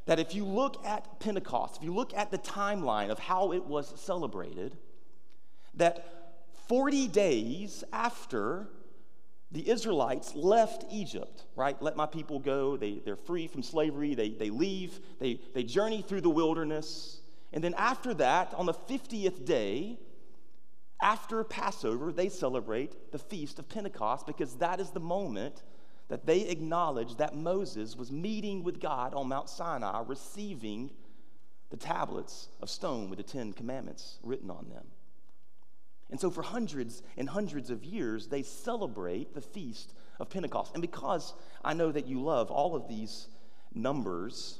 that 0.06 0.18
if 0.18 0.34
you 0.34 0.44
look 0.44 0.84
at 0.84 1.20
Pentecost, 1.20 1.76
if 1.78 1.84
you 1.84 1.94
look 1.94 2.12
at 2.14 2.30
the 2.30 2.38
timeline 2.38 3.10
of 3.10 3.18
how 3.18 3.52
it 3.52 3.64
was 3.64 3.92
celebrated, 4.00 4.76
that 5.74 6.04
40 6.68 7.08
days 7.08 7.84
after 7.92 8.68
the 9.52 9.68
Israelites 9.68 10.34
left 10.34 10.84
Egypt, 10.90 11.44
right? 11.56 11.80
Let 11.82 11.96
my 11.96 12.06
people 12.06 12.38
go. 12.38 12.76
They, 12.76 13.00
they're 13.04 13.16
free 13.16 13.48
from 13.48 13.62
slavery. 13.62 14.14
They, 14.14 14.30
they 14.30 14.50
leave. 14.50 15.00
They, 15.18 15.40
they 15.54 15.64
journey 15.64 16.02
through 16.02 16.20
the 16.20 16.30
wilderness. 16.30 17.19
And 17.52 17.64
then 17.64 17.74
after 17.74 18.14
that, 18.14 18.54
on 18.54 18.66
the 18.66 18.74
50th 18.74 19.44
day, 19.44 19.98
after 21.02 21.42
Passover, 21.44 22.12
they 22.12 22.28
celebrate 22.28 23.10
the 23.10 23.18
Feast 23.18 23.58
of 23.58 23.68
Pentecost 23.68 24.26
because 24.26 24.56
that 24.56 24.80
is 24.80 24.90
the 24.90 25.00
moment 25.00 25.62
that 26.08 26.26
they 26.26 26.42
acknowledge 26.42 27.16
that 27.16 27.34
Moses 27.34 27.96
was 27.96 28.12
meeting 28.12 28.62
with 28.62 28.80
God 28.80 29.14
on 29.14 29.28
Mount 29.28 29.48
Sinai, 29.48 30.02
receiving 30.06 30.90
the 31.70 31.76
tablets 31.76 32.48
of 32.60 32.68
stone 32.68 33.08
with 33.08 33.16
the 33.16 33.22
Ten 33.22 33.52
Commandments 33.52 34.18
written 34.22 34.50
on 34.50 34.68
them. 34.68 34.84
And 36.10 36.18
so, 36.20 36.30
for 36.30 36.42
hundreds 36.42 37.02
and 37.16 37.28
hundreds 37.28 37.70
of 37.70 37.84
years, 37.84 38.26
they 38.26 38.42
celebrate 38.42 39.34
the 39.34 39.40
Feast 39.40 39.94
of 40.18 40.28
Pentecost. 40.28 40.72
And 40.74 40.82
because 40.82 41.32
I 41.64 41.74
know 41.74 41.92
that 41.92 42.06
you 42.06 42.20
love 42.20 42.50
all 42.50 42.74
of 42.74 42.88
these 42.88 43.28
numbers, 43.72 44.58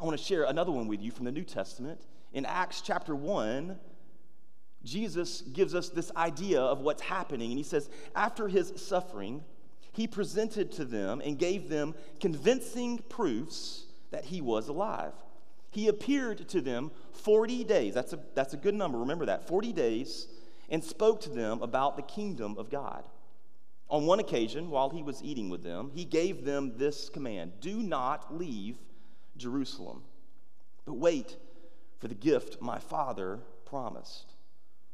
I 0.00 0.04
want 0.04 0.18
to 0.18 0.24
share 0.24 0.44
another 0.44 0.72
one 0.72 0.88
with 0.88 1.00
you 1.00 1.10
from 1.10 1.24
the 1.24 1.32
New 1.32 1.44
Testament. 1.44 2.00
In 2.32 2.44
Acts 2.44 2.80
chapter 2.80 3.14
1, 3.14 3.78
Jesus 4.84 5.42
gives 5.42 5.74
us 5.74 5.88
this 5.88 6.10
idea 6.16 6.60
of 6.60 6.80
what's 6.80 7.02
happening. 7.02 7.50
And 7.50 7.58
he 7.58 7.64
says, 7.64 7.88
After 8.14 8.48
his 8.48 8.72
suffering, 8.76 9.44
he 9.92 10.06
presented 10.06 10.72
to 10.72 10.84
them 10.84 11.22
and 11.24 11.38
gave 11.38 11.68
them 11.68 11.94
convincing 12.20 12.98
proofs 13.08 13.84
that 14.10 14.24
he 14.24 14.40
was 14.40 14.68
alive. 14.68 15.12
He 15.70 15.88
appeared 15.88 16.48
to 16.48 16.60
them 16.60 16.90
40 17.12 17.64
days. 17.64 17.94
That's 17.94 18.12
a, 18.12 18.18
that's 18.34 18.54
a 18.54 18.56
good 18.56 18.74
number. 18.74 18.98
Remember 18.98 19.26
that 19.26 19.46
40 19.48 19.72
days 19.72 20.28
and 20.68 20.82
spoke 20.82 21.20
to 21.22 21.30
them 21.30 21.62
about 21.62 21.96
the 21.96 22.02
kingdom 22.02 22.56
of 22.58 22.70
God. 22.70 23.04
On 23.88 24.06
one 24.06 24.18
occasion, 24.18 24.70
while 24.70 24.90
he 24.90 25.02
was 25.02 25.22
eating 25.22 25.50
with 25.50 25.62
them, 25.62 25.90
he 25.94 26.04
gave 26.04 26.44
them 26.44 26.72
this 26.76 27.08
command 27.08 27.52
Do 27.60 27.82
not 27.82 28.36
leave 28.36 28.78
Jerusalem, 29.36 30.02
but 30.84 30.94
wait 30.94 31.36
for 31.98 32.08
the 32.08 32.14
gift 32.14 32.60
my 32.60 32.78
Father 32.78 33.40
promised 33.64 34.34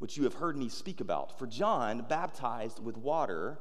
which 0.00 0.16
you 0.16 0.24
have 0.24 0.34
heard 0.34 0.56
me 0.56 0.68
speak 0.68 1.00
about. 1.00 1.38
For 1.38 1.46
John 1.46 2.06
baptized 2.08 2.82
with 2.82 2.96
water, 2.96 3.58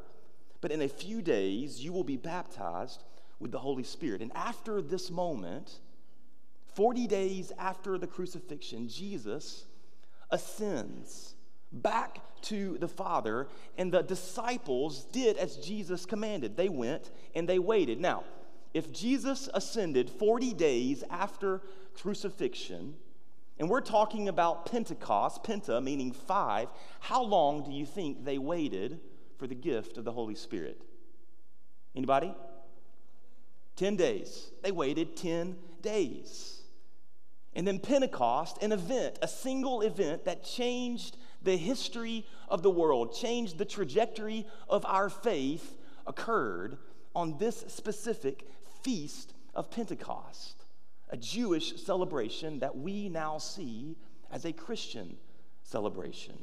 but 0.62 0.71
in 0.71 0.81
a 0.81 0.88
few 0.88 1.21
days 1.21 1.83
you 1.83 1.91
will 1.91 2.05
be 2.05 2.15
baptized 2.15 3.03
with 3.39 3.51
the 3.51 3.59
Holy 3.59 3.83
Spirit. 3.83 4.21
And 4.21 4.31
after 4.33 4.81
this 4.81 5.12
moment, 5.12 5.79
40 6.75 7.07
days 7.07 7.51
after 7.59 7.98
the 7.98 8.07
crucifixion, 8.07 8.88
Jesus 8.88 9.65
ascends 10.31 11.36
back 11.74 12.19
to 12.43 12.77
the 12.77 12.88
Father, 12.88 13.50
and 13.77 13.91
the 13.91 14.01
disciples 14.01 15.03
did 15.12 15.36
as 15.36 15.57
Jesus 15.57 16.05
commanded. 16.05 16.55
They 16.55 16.69
went 16.69 17.12
and 17.36 17.50
they 17.50 17.59
waited. 17.59 18.00
Now, 18.00 18.24
if 18.73 18.91
Jesus 18.91 19.49
ascended 19.53 20.09
40 20.09 20.53
days 20.53 21.03
after 21.09 21.61
crucifixion, 21.95 22.95
and 23.59 23.69
we're 23.69 23.81
talking 23.81 24.29
about 24.29 24.71
Pentecost, 24.71 25.43
Penta 25.43 25.83
meaning 25.83 26.13
five. 26.13 26.69
How 27.01 27.21
long 27.21 27.63
do 27.63 27.71
you 27.71 27.85
think 27.85 28.23
they 28.23 28.38
waited 28.38 28.99
for 29.38 29.47
the 29.47 29.55
gift 29.55 29.97
of 29.97 30.05
the 30.05 30.13
Holy 30.13 30.35
Spirit? 30.35 30.81
Anybody? 31.93 32.33
10 33.75 33.97
days. 33.97 34.51
They 34.63 34.71
waited 34.71 35.17
10 35.17 35.57
days. 35.81 36.61
And 37.53 37.67
then 37.67 37.79
Pentecost, 37.79 38.61
an 38.61 38.71
event, 38.71 39.19
a 39.21 39.27
single 39.27 39.81
event 39.81 40.23
that 40.25 40.45
changed 40.45 41.17
the 41.41 41.57
history 41.57 42.25
of 42.47 42.61
the 42.61 42.69
world, 42.69 43.13
changed 43.13 43.57
the 43.57 43.65
trajectory 43.65 44.45
of 44.69 44.85
our 44.85 45.09
faith, 45.09 45.77
occurred 46.07 46.77
on 47.15 47.38
this 47.38 47.65
specific 47.67 48.47
feast 48.83 49.33
of 49.55 49.71
Pentecost 49.71 50.65
a 51.09 51.17
Jewish 51.17 51.81
celebration 51.81 52.59
that 52.59 52.77
we 52.77 53.09
now 53.09 53.39
see 53.39 53.98
as 54.31 54.45
a 54.45 54.53
Christian 54.53 55.17
celebration. 55.63 56.38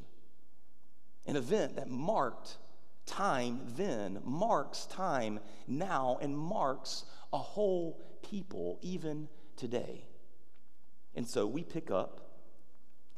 An 1.27 1.37
event 1.37 1.77
that 1.77 1.89
marked 1.89 2.59
time 3.07 3.61
then, 3.77 4.21
marks 4.25 4.87
time 4.87 5.41
now, 5.69 6.19
and 6.21 6.37
marks 6.37 7.05
a 7.33 7.39
whole 7.39 8.01
people 8.29 8.79
even 8.83 9.29
today. 9.57 10.05
And 11.15 11.27
so 11.27 11.47
we 11.47 11.63
pick 11.63 11.91
up 11.91 12.21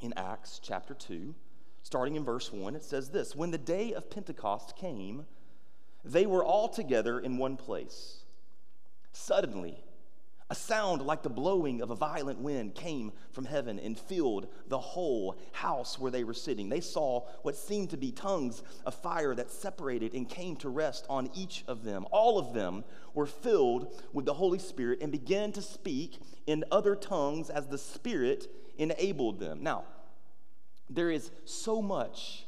in 0.00 0.12
Acts 0.16 0.60
chapter 0.62 0.94
2, 0.94 1.34
starting 1.82 2.14
in 2.14 2.24
verse 2.24 2.52
1. 2.52 2.76
It 2.76 2.84
says 2.84 3.10
this 3.10 3.34
When 3.34 3.50
the 3.50 3.58
day 3.58 3.94
of 3.94 4.10
Pentecost 4.10 4.76
came, 4.76 5.24
they 6.04 6.26
were 6.26 6.44
all 6.44 6.68
together 6.68 7.18
in 7.18 7.38
one 7.38 7.56
place. 7.56 8.24
Suddenly, 9.18 9.82
a 10.48 10.54
sound 10.54 11.02
like 11.02 11.24
the 11.24 11.28
blowing 11.28 11.82
of 11.82 11.90
a 11.90 11.96
violent 11.96 12.38
wind 12.38 12.76
came 12.76 13.12
from 13.32 13.46
heaven 13.46 13.78
and 13.80 13.98
filled 13.98 14.46
the 14.68 14.78
whole 14.78 15.36
house 15.52 15.98
where 15.98 16.12
they 16.12 16.22
were 16.22 16.32
sitting. 16.32 16.68
They 16.68 16.80
saw 16.80 17.26
what 17.42 17.56
seemed 17.56 17.90
to 17.90 17.96
be 17.96 18.12
tongues 18.12 18.62
of 18.86 18.94
fire 18.94 19.34
that 19.34 19.50
separated 19.50 20.14
and 20.14 20.28
came 20.28 20.54
to 20.58 20.68
rest 20.68 21.04
on 21.10 21.30
each 21.34 21.64
of 21.66 21.82
them. 21.82 22.06
All 22.12 22.38
of 22.38 22.54
them 22.54 22.84
were 23.12 23.26
filled 23.26 24.00
with 24.12 24.24
the 24.24 24.34
Holy 24.34 24.60
Spirit 24.60 25.00
and 25.02 25.10
began 25.10 25.50
to 25.52 25.62
speak 25.62 26.20
in 26.46 26.64
other 26.70 26.94
tongues 26.94 27.50
as 27.50 27.66
the 27.66 27.76
Spirit 27.76 28.46
enabled 28.78 29.40
them. 29.40 29.64
Now, 29.64 29.84
there 30.88 31.10
is 31.10 31.32
so 31.44 31.82
much 31.82 32.46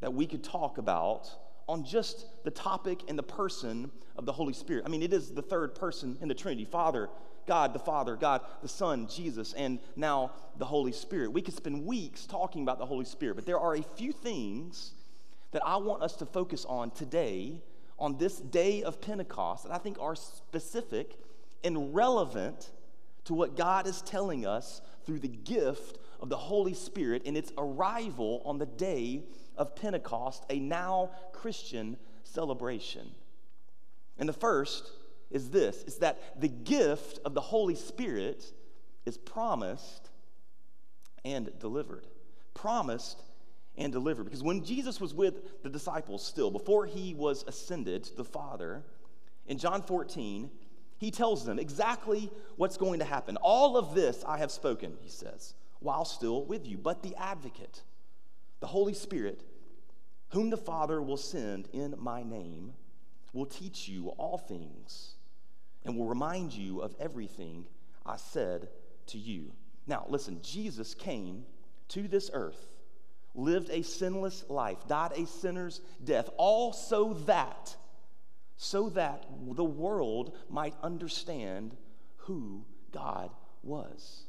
that 0.00 0.14
we 0.14 0.26
could 0.26 0.44
talk 0.44 0.78
about 0.78 1.28
on 1.68 1.84
just 1.84 2.26
the 2.44 2.50
topic 2.50 3.00
and 3.08 3.18
the 3.18 3.22
person 3.22 3.90
of 4.16 4.24
the 4.26 4.32
Holy 4.32 4.52
Spirit. 4.52 4.84
I 4.86 4.88
mean, 4.88 5.02
it 5.02 5.12
is 5.12 5.30
the 5.30 5.42
third 5.42 5.74
person 5.74 6.16
in 6.20 6.28
the 6.28 6.34
Trinity 6.34 6.64
Father, 6.64 7.08
God 7.46 7.72
the 7.72 7.78
Father, 7.78 8.16
God 8.16 8.42
the 8.62 8.68
Son, 8.68 9.08
Jesus, 9.08 9.52
and 9.52 9.78
now 9.96 10.32
the 10.58 10.64
Holy 10.64 10.92
Spirit. 10.92 11.32
We 11.32 11.42
could 11.42 11.54
spend 11.54 11.84
weeks 11.84 12.26
talking 12.26 12.62
about 12.62 12.78
the 12.78 12.86
Holy 12.86 13.04
Spirit, 13.04 13.36
but 13.36 13.46
there 13.46 13.58
are 13.58 13.74
a 13.74 13.82
few 13.82 14.12
things 14.12 14.92
that 15.52 15.62
I 15.64 15.76
want 15.76 16.02
us 16.02 16.16
to 16.16 16.26
focus 16.26 16.64
on 16.68 16.90
today 16.90 17.62
on 17.98 18.18
this 18.18 18.38
day 18.38 18.82
of 18.82 19.00
Pentecost 19.00 19.64
that 19.64 19.72
I 19.72 19.78
think 19.78 19.98
are 20.00 20.14
specific 20.14 21.16
and 21.64 21.94
relevant 21.94 22.70
to 23.24 23.34
what 23.34 23.56
God 23.56 23.86
is 23.86 24.02
telling 24.02 24.46
us 24.46 24.80
through 25.04 25.20
the 25.20 25.28
gift 25.28 25.98
of 26.20 26.28
the 26.28 26.36
Holy 26.36 26.74
Spirit 26.74 27.22
and 27.26 27.36
its 27.36 27.52
arrival 27.56 28.42
on 28.44 28.58
the 28.58 28.66
day 28.66 29.22
of 29.56 29.76
Pentecost, 29.76 30.44
a 30.50 30.58
now 30.58 31.10
Christian 31.32 31.96
celebration. 32.24 33.10
And 34.18 34.28
the 34.28 34.34
first 34.34 34.90
is 35.30 35.50
this 35.50 35.82
is 35.84 35.98
that 35.98 36.40
the 36.40 36.48
gift 36.48 37.18
of 37.24 37.34
the 37.34 37.40
Holy 37.40 37.74
Spirit 37.74 38.44
is 39.04 39.16
promised 39.18 40.10
and 41.24 41.50
delivered. 41.58 42.06
Promised 42.54 43.22
and 43.76 43.92
delivered. 43.92 44.24
Because 44.24 44.42
when 44.42 44.64
Jesus 44.64 45.00
was 45.00 45.12
with 45.12 45.62
the 45.62 45.68
disciples 45.68 46.24
still, 46.24 46.50
before 46.50 46.86
he 46.86 47.14
was 47.14 47.44
ascended 47.46 48.04
to 48.04 48.16
the 48.16 48.24
Father, 48.24 48.82
in 49.46 49.58
John 49.58 49.82
14, 49.82 50.50
he 50.98 51.10
tells 51.10 51.44
them 51.44 51.58
exactly 51.58 52.30
what's 52.56 52.76
going 52.76 53.00
to 53.00 53.04
happen. 53.04 53.36
All 53.36 53.76
of 53.76 53.94
this 53.94 54.24
I 54.26 54.38
have 54.38 54.50
spoken, 54.50 54.96
he 55.00 55.10
says, 55.10 55.54
while 55.80 56.04
still 56.04 56.44
with 56.44 56.66
you. 56.66 56.78
But 56.78 57.02
the 57.02 57.14
advocate, 57.16 57.82
the 58.60 58.66
Holy 58.66 58.94
Spirit, 58.94 59.42
whom 60.30 60.50
the 60.50 60.56
Father 60.56 61.00
will 61.02 61.16
send 61.16 61.68
in 61.72 61.94
my 61.98 62.22
name, 62.22 62.72
will 63.32 63.46
teach 63.46 63.88
you 63.88 64.08
all 64.10 64.38
things 64.38 65.14
and 65.84 65.96
will 65.96 66.06
remind 66.06 66.52
you 66.52 66.80
of 66.80 66.94
everything 66.98 67.66
I 68.04 68.16
said 68.16 68.68
to 69.08 69.18
you. 69.18 69.52
Now, 69.86 70.06
listen, 70.08 70.40
Jesus 70.42 70.94
came 70.94 71.44
to 71.88 72.08
this 72.08 72.30
earth, 72.32 72.68
lived 73.34 73.70
a 73.70 73.82
sinless 73.82 74.44
life, 74.48 74.78
died 74.88 75.12
a 75.14 75.26
sinner's 75.26 75.80
death, 76.02 76.28
all 76.36 76.72
so 76.72 77.14
that 77.26 77.76
so 78.56 78.88
that 78.90 79.26
the 79.52 79.64
world 79.64 80.34
might 80.48 80.74
understand 80.82 81.76
who 82.16 82.64
God 82.90 83.30
was. 83.62 84.24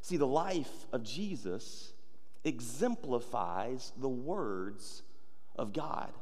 See, 0.00 0.16
the 0.16 0.26
life 0.26 0.86
of 0.92 1.04
Jesus 1.04 1.92
exemplifies 2.44 3.92
the 3.96 4.08
words 4.08 5.02
of 5.56 5.72
God. 5.72 6.12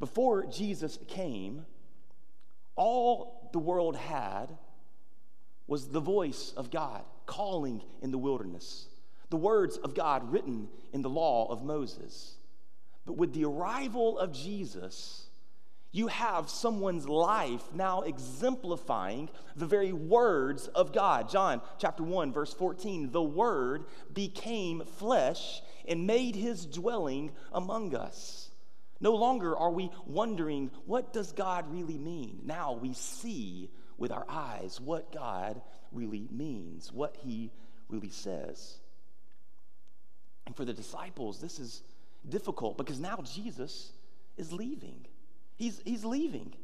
Before 0.00 0.46
Jesus 0.46 0.98
came, 1.08 1.66
all 2.76 3.50
the 3.52 3.58
world 3.58 3.96
had 3.96 4.56
was 5.66 5.88
the 5.88 6.00
voice 6.00 6.52
of 6.56 6.70
God 6.70 7.04
calling 7.26 7.82
in 8.00 8.10
the 8.10 8.18
wilderness, 8.18 8.88
the 9.30 9.36
words 9.36 9.76
of 9.76 9.94
God 9.94 10.32
written 10.32 10.68
in 10.92 11.02
the 11.02 11.10
law 11.10 11.50
of 11.50 11.62
Moses. 11.62 12.36
But 13.04 13.16
with 13.16 13.34
the 13.34 13.44
arrival 13.44 14.18
of 14.18 14.32
Jesus, 14.32 15.27
you 15.90 16.08
have 16.08 16.50
someone's 16.50 17.08
life 17.08 17.62
now 17.72 18.02
exemplifying 18.02 19.30
the 19.56 19.66
very 19.66 19.92
words 19.92 20.66
of 20.68 20.92
God. 20.92 21.30
John 21.30 21.62
chapter 21.78 22.02
1 22.02 22.32
verse 22.32 22.52
14, 22.52 23.10
the 23.10 23.22
word 23.22 23.84
became 24.12 24.82
flesh 24.98 25.62
and 25.86 26.06
made 26.06 26.36
his 26.36 26.66
dwelling 26.66 27.32
among 27.52 27.94
us. 27.94 28.50
No 29.00 29.14
longer 29.14 29.56
are 29.56 29.70
we 29.70 29.90
wondering 30.06 30.70
what 30.84 31.12
does 31.12 31.32
God 31.32 31.72
really 31.72 31.98
mean? 31.98 32.40
Now 32.44 32.72
we 32.74 32.92
see 32.92 33.70
with 33.96 34.12
our 34.12 34.26
eyes 34.28 34.80
what 34.80 35.12
God 35.12 35.60
really 35.90 36.28
means, 36.30 36.92
what 36.92 37.16
he 37.20 37.50
really 37.88 38.10
says. 38.10 38.78
And 40.46 40.54
for 40.54 40.64
the 40.64 40.74
disciples, 40.74 41.40
this 41.40 41.58
is 41.58 41.82
difficult 42.28 42.76
because 42.76 42.98
now 42.98 43.18
Jesus 43.24 43.92
is 44.36 44.52
leaving. 44.52 45.06
He's, 45.58 45.82
he's 45.84 46.04
leaving. 46.04 46.54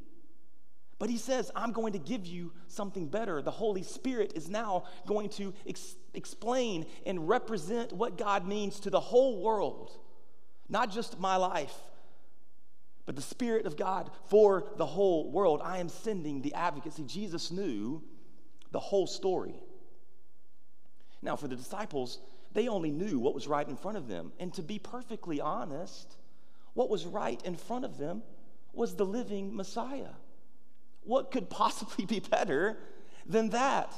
But 0.98 1.10
he 1.10 1.18
says, 1.18 1.50
I'm 1.54 1.72
going 1.72 1.92
to 1.94 1.98
give 1.98 2.24
you 2.24 2.52
something 2.68 3.08
better. 3.08 3.42
The 3.42 3.50
Holy 3.50 3.82
Spirit 3.82 4.32
is 4.36 4.48
now 4.48 4.84
going 5.06 5.28
to 5.30 5.52
ex- 5.66 5.96
explain 6.14 6.86
and 7.04 7.28
represent 7.28 7.92
what 7.92 8.16
God 8.16 8.46
means 8.46 8.80
to 8.80 8.90
the 8.90 9.00
whole 9.00 9.42
world, 9.42 9.90
not 10.68 10.92
just 10.92 11.18
my 11.18 11.36
life, 11.36 11.74
but 13.06 13.16
the 13.16 13.22
Spirit 13.22 13.66
of 13.66 13.76
God 13.76 14.10
for 14.28 14.64
the 14.76 14.86
whole 14.86 15.30
world. 15.30 15.60
I 15.62 15.78
am 15.78 15.88
sending 15.88 16.40
the 16.40 16.54
advocate. 16.54 16.94
See, 16.94 17.02
Jesus 17.02 17.50
knew 17.50 18.02
the 18.70 18.80
whole 18.80 19.06
story. 19.06 19.56
Now, 21.20 21.36
for 21.36 21.48
the 21.48 21.56
disciples, 21.56 22.20
they 22.52 22.68
only 22.68 22.90
knew 22.90 23.18
what 23.18 23.34
was 23.34 23.48
right 23.48 23.68
in 23.68 23.76
front 23.76 23.98
of 23.98 24.06
them. 24.06 24.32
And 24.38 24.54
to 24.54 24.62
be 24.62 24.78
perfectly 24.78 25.40
honest, 25.40 26.16
what 26.74 26.88
was 26.88 27.04
right 27.04 27.42
in 27.44 27.56
front 27.56 27.84
of 27.84 27.98
them 27.98 28.22
was 28.76 28.94
the 28.94 29.04
living 29.04 29.54
Messiah. 29.54 30.14
What 31.04 31.30
could 31.30 31.50
possibly 31.50 32.04
be 32.06 32.20
better 32.20 32.76
than 33.26 33.50
that? 33.50 33.92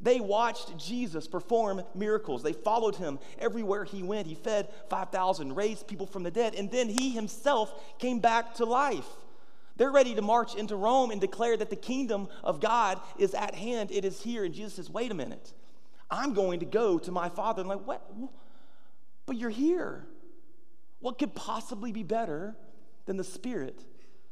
They 0.00 0.18
watched 0.18 0.76
Jesus 0.78 1.28
perform 1.28 1.82
miracles. 1.94 2.42
They 2.42 2.52
followed 2.52 2.96
him 2.96 3.20
everywhere 3.38 3.84
he 3.84 4.02
went. 4.02 4.26
He 4.26 4.34
fed 4.34 4.68
5,000, 4.90 5.54
raised 5.54 5.86
people 5.86 6.06
from 6.06 6.24
the 6.24 6.30
dead, 6.30 6.56
and 6.56 6.70
then 6.70 6.88
he 6.88 7.10
himself 7.10 7.98
came 8.00 8.18
back 8.18 8.54
to 8.54 8.64
life. 8.64 9.06
They're 9.76 9.92
ready 9.92 10.14
to 10.16 10.22
march 10.22 10.56
into 10.56 10.74
Rome 10.74 11.12
and 11.12 11.20
declare 11.20 11.56
that 11.56 11.70
the 11.70 11.76
kingdom 11.76 12.28
of 12.42 12.60
God 12.60 13.00
is 13.16 13.32
at 13.32 13.54
hand, 13.54 13.90
it 13.92 14.04
is 14.04 14.20
here. 14.20 14.44
And 14.44 14.52
Jesus 14.52 14.74
says, 14.74 14.90
Wait 14.90 15.10
a 15.12 15.14
minute, 15.14 15.52
I'm 16.10 16.34
going 16.34 16.60
to 16.60 16.66
go 16.66 16.98
to 16.98 17.12
my 17.12 17.28
Father. 17.28 17.60
And 17.60 17.68
like, 17.68 17.86
what? 17.86 18.04
But 19.24 19.36
you're 19.36 19.50
here. 19.50 20.04
What 21.00 21.18
could 21.18 21.34
possibly 21.34 21.90
be 21.90 22.02
better 22.02 22.56
than 23.06 23.16
the 23.16 23.24
Spirit 23.24 23.82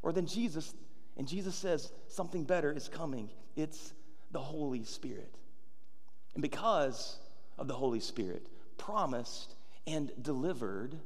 or 0.03 0.13
than 0.13 0.27
Jesus? 0.27 0.75
And 1.17 1.27
Jesus 1.29 1.55
says, 1.55 1.93
Something 2.09 2.45
better 2.45 2.73
is 2.73 2.89
coming. 2.89 3.31
It's 3.57 3.93
the 4.33 4.41
Holy 4.41 4.85
Spirit. 4.85 5.35
And 6.35 6.43
because 6.43 7.19
of 7.59 7.69
the 7.69 7.75
Holy 7.75 8.01
Spirit, 8.01 8.47
promised 8.79 9.55
and 9.87 10.11
delivered, 10.23 10.99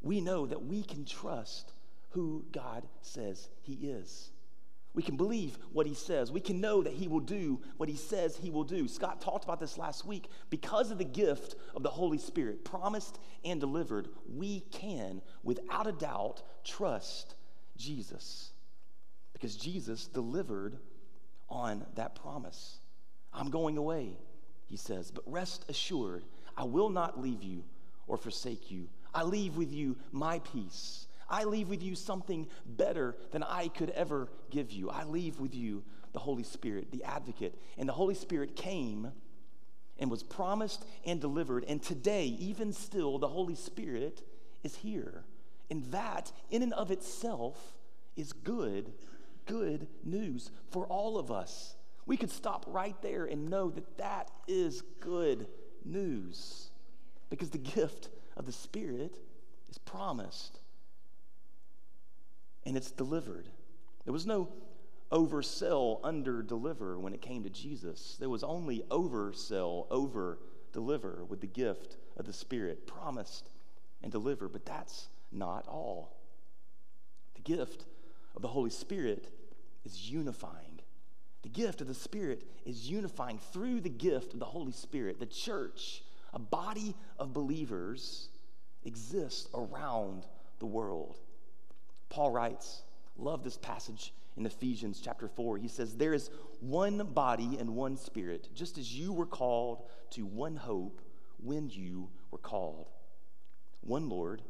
we 0.00 0.20
know 0.20 0.46
that 0.46 0.64
we 0.64 0.82
can 0.82 1.04
trust 1.04 1.72
who 2.10 2.44
God 2.52 2.86
says 3.02 3.48
He 3.62 3.74
is. 3.74 4.30
We 4.94 5.02
can 5.02 5.16
believe 5.16 5.58
what 5.72 5.86
He 5.86 5.94
says. 5.94 6.30
We 6.30 6.40
can 6.40 6.60
know 6.60 6.82
that 6.82 6.92
He 6.92 7.08
will 7.08 7.20
do 7.20 7.60
what 7.76 7.88
He 7.88 7.96
says 7.96 8.36
He 8.36 8.50
will 8.50 8.64
do. 8.64 8.86
Scott 8.86 9.20
talked 9.20 9.44
about 9.44 9.58
this 9.58 9.76
last 9.76 10.06
week. 10.06 10.28
Because 10.50 10.90
of 10.90 10.98
the 10.98 11.04
gift 11.04 11.56
of 11.74 11.82
the 11.82 11.90
Holy 11.90 12.18
Spirit, 12.18 12.64
promised 12.64 13.18
and 13.44 13.60
delivered, 13.60 14.08
we 14.32 14.60
can, 14.70 15.20
without 15.42 15.88
a 15.88 15.92
doubt, 15.92 16.42
trust 16.64 17.34
Jesus. 17.76 18.52
Because 19.32 19.56
Jesus 19.56 20.06
delivered 20.06 20.78
on 21.48 21.84
that 21.96 22.14
promise. 22.14 22.78
I'm 23.32 23.50
going 23.50 23.76
away, 23.76 24.16
he 24.66 24.76
says, 24.76 25.10
but 25.10 25.24
rest 25.26 25.64
assured, 25.68 26.22
I 26.56 26.64
will 26.64 26.88
not 26.88 27.20
leave 27.20 27.42
you 27.42 27.64
or 28.06 28.16
forsake 28.16 28.70
you. 28.70 28.88
I 29.12 29.24
leave 29.24 29.56
with 29.56 29.72
you 29.72 29.96
my 30.12 30.38
peace. 30.40 31.06
I 31.28 31.44
leave 31.44 31.68
with 31.68 31.82
you 31.82 31.94
something 31.94 32.46
better 32.64 33.16
than 33.32 33.42
I 33.42 33.68
could 33.68 33.90
ever 33.90 34.28
give 34.50 34.70
you. 34.70 34.90
I 34.90 35.04
leave 35.04 35.40
with 35.40 35.54
you 35.54 35.82
the 36.12 36.18
Holy 36.18 36.42
Spirit, 36.42 36.90
the 36.92 37.02
advocate. 37.04 37.58
And 37.76 37.88
the 37.88 37.92
Holy 37.92 38.14
Spirit 38.14 38.56
came 38.56 39.10
and 39.98 40.10
was 40.10 40.22
promised 40.22 40.84
and 41.04 41.20
delivered. 41.20 41.64
And 41.66 41.82
today, 41.82 42.26
even 42.38 42.72
still, 42.72 43.18
the 43.18 43.28
Holy 43.28 43.54
Spirit 43.54 44.22
is 44.62 44.76
here. 44.76 45.24
And 45.74 45.82
that, 45.86 46.30
in 46.50 46.62
and 46.62 46.72
of 46.72 46.92
itself, 46.92 47.74
is 48.14 48.32
good, 48.32 48.92
good 49.44 49.88
news 50.04 50.52
for 50.70 50.86
all 50.86 51.18
of 51.18 51.32
us. 51.32 51.74
We 52.06 52.16
could 52.16 52.30
stop 52.30 52.64
right 52.68 52.94
there 53.02 53.24
and 53.24 53.50
know 53.50 53.70
that 53.70 53.98
that 53.98 54.30
is 54.46 54.82
good 55.00 55.48
news 55.84 56.70
because 57.28 57.50
the 57.50 57.58
gift 57.58 58.10
of 58.36 58.46
the 58.46 58.52
Spirit 58.52 59.18
is 59.68 59.78
promised 59.78 60.60
and 62.64 62.76
it's 62.76 62.92
delivered. 62.92 63.48
There 64.04 64.12
was 64.12 64.26
no 64.26 64.50
oversell, 65.10 65.98
under 66.04 66.40
deliver 66.40 67.00
when 67.00 67.14
it 67.14 67.20
came 67.20 67.42
to 67.42 67.50
Jesus. 67.50 68.16
There 68.20 68.30
was 68.30 68.44
only 68.44 68.84
oversell, 68.92 69.88
over 69.90 70.38
deliver 70.72 71.24
with 71.24 71.40
the 71.40 71.48
gift 71.48 71.96
of 72.16 72.26
the 72.26 72.32
Spirit, 72.32 72.86
promised 72.86 73.50
and 74.04 74.12
delivered. 74.12 74.52
But 74.52 74.64
that's 74.64 75.08
not 75.34 75.66
all. 75.68 76.16
The 77.34 77.42
gift 77.42 77.84
of 78.36 78.42
the 78.42 78.48
Holy 78.48 78.70
Spirit 78.70 79.28
is 79.84 80.10
unifying. 80.10 80.80
The 81.42 81.48
gift 81.48 81.80
of 81.80 81.88
the 81.88 81.94
Spirit 81.94 82.42
is 82.64 82.88
unifying 82.88 83.38
through 83.52 83.80
the 83.80 83.90
gift 83.90 84.32
of 84.32 84.40
the 84.40 84.46
Holy 84.46 84.72
Spirit. 84.72 85.20
The 85.20 85.26
church, 85.26 86.02
a 86.32 86.38
body 86.38 86.94
of 87.18 87.34
believers, 87.34 88.28
exists 88.84 89.48
around 89.54 90.26
the 90.58 90.66
world. 90.66 91.18
Paul 92.08 92.30
writes, 92.30 92.82
love 93.16 93.44
this 93.44 93.58
passage 93.58 94.14
in 94.36 94.46
Ephesians 94.46 95.00
chapter 95.02 95.28
4. 95.28 95.58
He 95.58 95.68
says, 95.68 95.94
There 95.94 96.14
is 96.14 96.30
one 96.60 96.98
body 97.12 97.56
and 97.58 97.76
one 97.76 97.96
spirit, 97.96 98.48
just 98.54 98.78
as 98.78 98.94
you 98.94 99.12
were 99.12 99.26
called 99.26 99.84
to 100.10 100.24
one 100.24 100.56
hope 100.56 101.02
when 101.42 101.68
you 101.68 102.08
were 102.30 102.38
called. 102.38 102.88
One 103.80 104.08
Lord, 104.08 104.42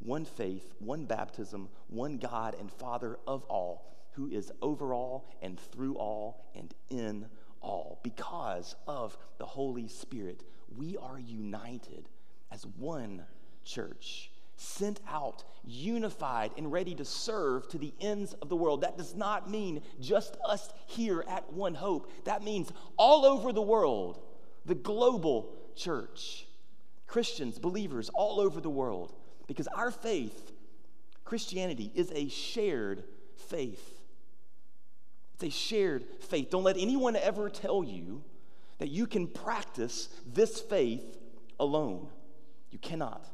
one 0.00 0.24
faith, 0.24 0.74
one 0.78 1.04
baptism, 1.04 1.68
one 1.88 2.18
God 2.18 2.56
and 2.58 2.72
Father 2.72 3.18
of 3.26 3.44
all 3.44 3.90
who 4.12 4.28
is 4.28 4.50
over 4.60 4.92
all 4.92 5.28
and 5.40 5.58
through 5.58 5.94
all 5.96 6.44
and 6.54 6.74
in 6.90 7.26
all. 7.60 8.00
Because 8.02 8.74
of 8.86 9.16
the 9.38 9.46
Holy 9.46 9.88
Spirit, 9.88 10.42
we 10.76 10.96
are 10.96 11.18
united 11.18 12.08
as 12.50 12.66
one 12.78 13.22
church, 13.64 14.30
sent 14.56 15.00
out, 15.08 15.44
unified, 15.64 16.50
and 16.56 16.72
ready 16.72 16.94
to 16.94 17.04
serve 17.04 17.68
to 17.68 17.78
the 17.78 17.94
ends 18.00 18.34
of 18.34 18.48
the 18.48 18.56
world. 18.56 18.80
That 18.82 18.98
does 18.98 19.14
not 19.14 19.50
mean 19.50 19.82
just 20.00 20.36
us 20.46 20.70
here 20.86 21.24
at 21.28 21.52
One 21.52 21.74
Hope, 21.74 22.10
that 22.24 22.42
means 22.42 22.72
all 22.96 23.24
over 23.24 23.52
the 23.52 23.62
world, 23.62 24.20
the 24.66 24.74
global 24.74 25.54
church. 25.76 26.46
Christians, 27.06 27.58
believers 27.58 28.08
all 28.14 28.38
over 28.40 28.60
the 28.60 28.70
world, 28.70 29.14
because 29.50 29.66
our 29.66 29.90
faith, 29.90 30.52
Christianity, 31.24 31.90
is 31.96 32.12
a 32.14 32.28
shared 32.28 33.02
faith. 33.48 34.00
It's 35.34 35.42
a 35.42 35.50
shared 35.50 36.04
faith. 36.20 36.50
Don't 36.50 36.62
let 36.62 36.76
anyone 36.76 37.16
ever 37.16 37.50
tell 37.50 37.82
you 37.82 38.22
that 38.78 38.90
you 38.90 39.08
can 39.08 39.26
practice 39.26 40.08
this 40.24 40.60
faith 40.60 41.18
alone. 41.58 42.06
You 42.70 42.78
cannot. 42.78 43.26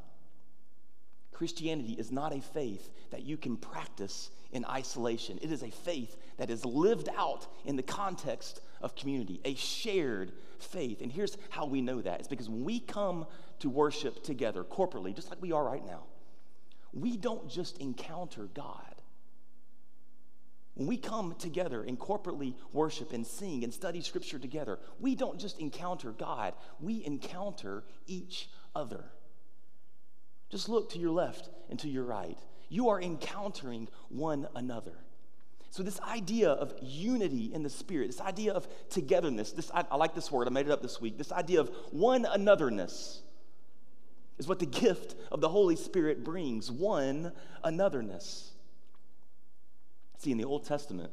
Christianity 1.33 1.93
is 1.93 2.11
not 2.11 2.35
a 2.35 2.41
faith 2.41 2.89
that 3.11 3.25
you 3.25 3.37
can 3.37 3.59
practice 3.59 4.31
in 4.53 4.65
isolation. 4.65 5.39
It 5.43 5.53
is 5.53 5.63
a 5.63 5.71
faith 5.71 6.17
that 6.39 6.49
is 6.49 6.65
lived 6.65 7.11
out 7.15 7.47
in 7.67 7.77
the 7.77 7.83
context 7.83 8.63
of 8.81 8.97
community, 8.97 9.39
a 9.45 9.55
shared 9.55 10.33
faith. 10.63 11.01
And 11.01 11.11
here's 11.11 11.37
how 11.51 11.67
we 11.67 11.81
know 11.81 12.01
that 12.01 12.21
it's 12.21 12.29
because 12.29 12.49
when 12.49 12.65
we 12.65 12.81
come 12.81 13.27
to 13.61 13.71
worship 13.71 14.23
together 14.23 14.65
corporately, 14.65 15.15
just 15.15 15.31
like 15.31 15.41
we 15.41 15.53
are 15.53 15.65
right 15.65 15.85
now, 15.85 16.05
we 16.93 17.17
don't 17.17 17.49
just 17.49 17.79
encounter 17.79 18.49
God. 18.55 18.95
When 20.75 20.87
we 20.87 20.99
come 20.99 21.35
together 21.39 21.83
and 21.83 21.99
corporately 21.99 22.55
worship 22.73 23.13
and 23.13 23.27
sing 23.27 23.65
and 23.65 23.73
study 23.73 24.03
scripture 24.03 24.39
together, 24.39 24.79
we 25.01 25.15
don't 25.15 25.41
just 25.41 25.59
encounter 25.59 26.13
God, 26.13 26.53
we 26.81 27.05
encounter 27.05 27.85
each 28.07 28.51
other. 28.75 29.05
Just 30.51 30.69
look 30.69 30.91
to 30.91 30.99
your 30.99 31.11
left 31.11 31.49
and 31.71 31.79
to 31.81 31.89
your 31.89 32.05
right. 32.05 32.39
You 32.69 32.91
are 32.91 33.01
encountering 33.01 33.89
one 34.09 34.49
another. 34.55 34.99
So, 35.77 35.83
this 35.83 36.01
idea 36.01 36.53
of 36.53 36.73
unity 36.81 37.53
in 37.53 37.63
the 37.63 37.69
Spirit, 37.69 38.07
this 38.07 38.23
idea 38.23 38.55
of 38.55 38.67
togetherness, 38.89 39.53
this, 39.53 39.71
I, 39.75 39.85
I 39.91 39.97
like 39.97 40.15
this 40.15 40.33
word, 40.33 40.49
I 40.49 40.51
made 40.51 40.65
it 40.65 40.73
up 40.73 40.81
this 40.81 41.03
week, 41.03 41.19
this 41.19 41.31
idea 41.31 41.61
of 41.61 41.69
one 41.91 42.25
anotherness 42.25 43.19
is 44.39 44.49
what 44.49 44.59
the 44.59 44.65
gift 44.65 45.17
of 45.31 45.43
the 45.43 45.51
Holy 45.51 45.77
Spirit 45.77 46.25
brings 46.25 46.71
one 46.71 47.31
anotherness. 47.63 48.53
See, 50.17 50.31
in 50.31 50.39
the 50.39 50.47
Old 50.47 50.65
Testament, 50.65 51.11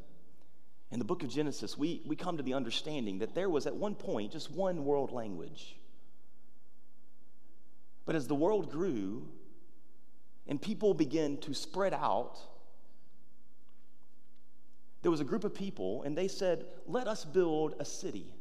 in 0.92 1.00
the 1.00 1.04
book 1.04 1.24
of 1.24 1.30
Genesis, 1.30 1.78
we, 1.78 2.02
we 2.06 2.16
come 2.16 2.38
to 2.38 2.44
the 2.44 2.54
understanding 2.54 3.20
that 3.20 3.36
there 3.36 3.50
was 3.50 3.68
at 3.68 3.76
one 3.76 3.96
point 3.96 4.32
just 4.32 4.50
one 4.50 4.86
world 4.86 5.12
language. 5.12 5.76
But 8.06 8.16
as 8.16 8.28
the 8.28 8.36
world 8.36 8.72
grew 8.72 9.28
and 10.48 10.62
people 10.62 10.94
began 10.94 11.36
to 11.40 11.54
spread 11.54 11.94
out, 11.94 12.40
there 15.04 15.12
was 15.12 15.20
a 15.20 15.26
group 15.26 15.44
of 15.44 15.54
people, 15.54 16.02
and 16.04 16.18
they 16.18 16.28
said, 16.28 16.66
Let 16.88 17.08
us 17.08 17.24
build 17.26 17.76
a 17.80 17.86
city. 17.86 18.34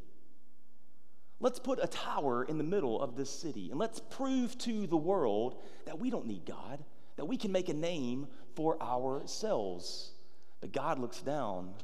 Let's 1.40 1.58
put 1.58 1.80
a 1.82 1.88
tower 1.88 2.44
in 2.44 2.56
the 2.56 2.64
middle 2.64 3.02
of 3.02 3.16
this 3.16 3.28
city, 3.28 3.68
and 3.70 3.78
let's 3.78 3.98
prove 3.98 4.56
to 4.58 4.86
the 4.86 4.96
world 4.96 5.60
that 5.86 5.98
we 5.98 6.08
don't 6.08 6.26
need 6.26 6.46
God, 6.46 6.82
that 7.16 7.24
we 7.24 7.36
can 7.36 7.50
make 7.50 7.68
a 7.68 7.74
name 7.74 8.28
for 8.54 8.80
ourselves. 8.80 10.12
But 10.60 10.72
God 10.72 11.00
looks 11.00 11.20
down 11.20 11.74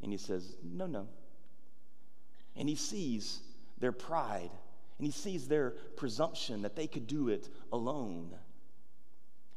and 0.00 0.12
he 0.12 0.18
says, 0.18 0.56
No, 0.62 0.86
no. 0.86 1.08
And 2.56 2.68
he 2.68 2.76
sees 2.76 3.40
their 3.78 3.90
pride 3.90 4.50
and 4.98 5.06
he 5.06 5.10
sees 5.10 5.48
their 5.48 5.70
presumption 5.96 6.62
that 6.62 6.76
they 6.76 6.86
could 6.86 7.08
do 7.08 7.28
it 7.28 7.48
alone. 7.72 8.30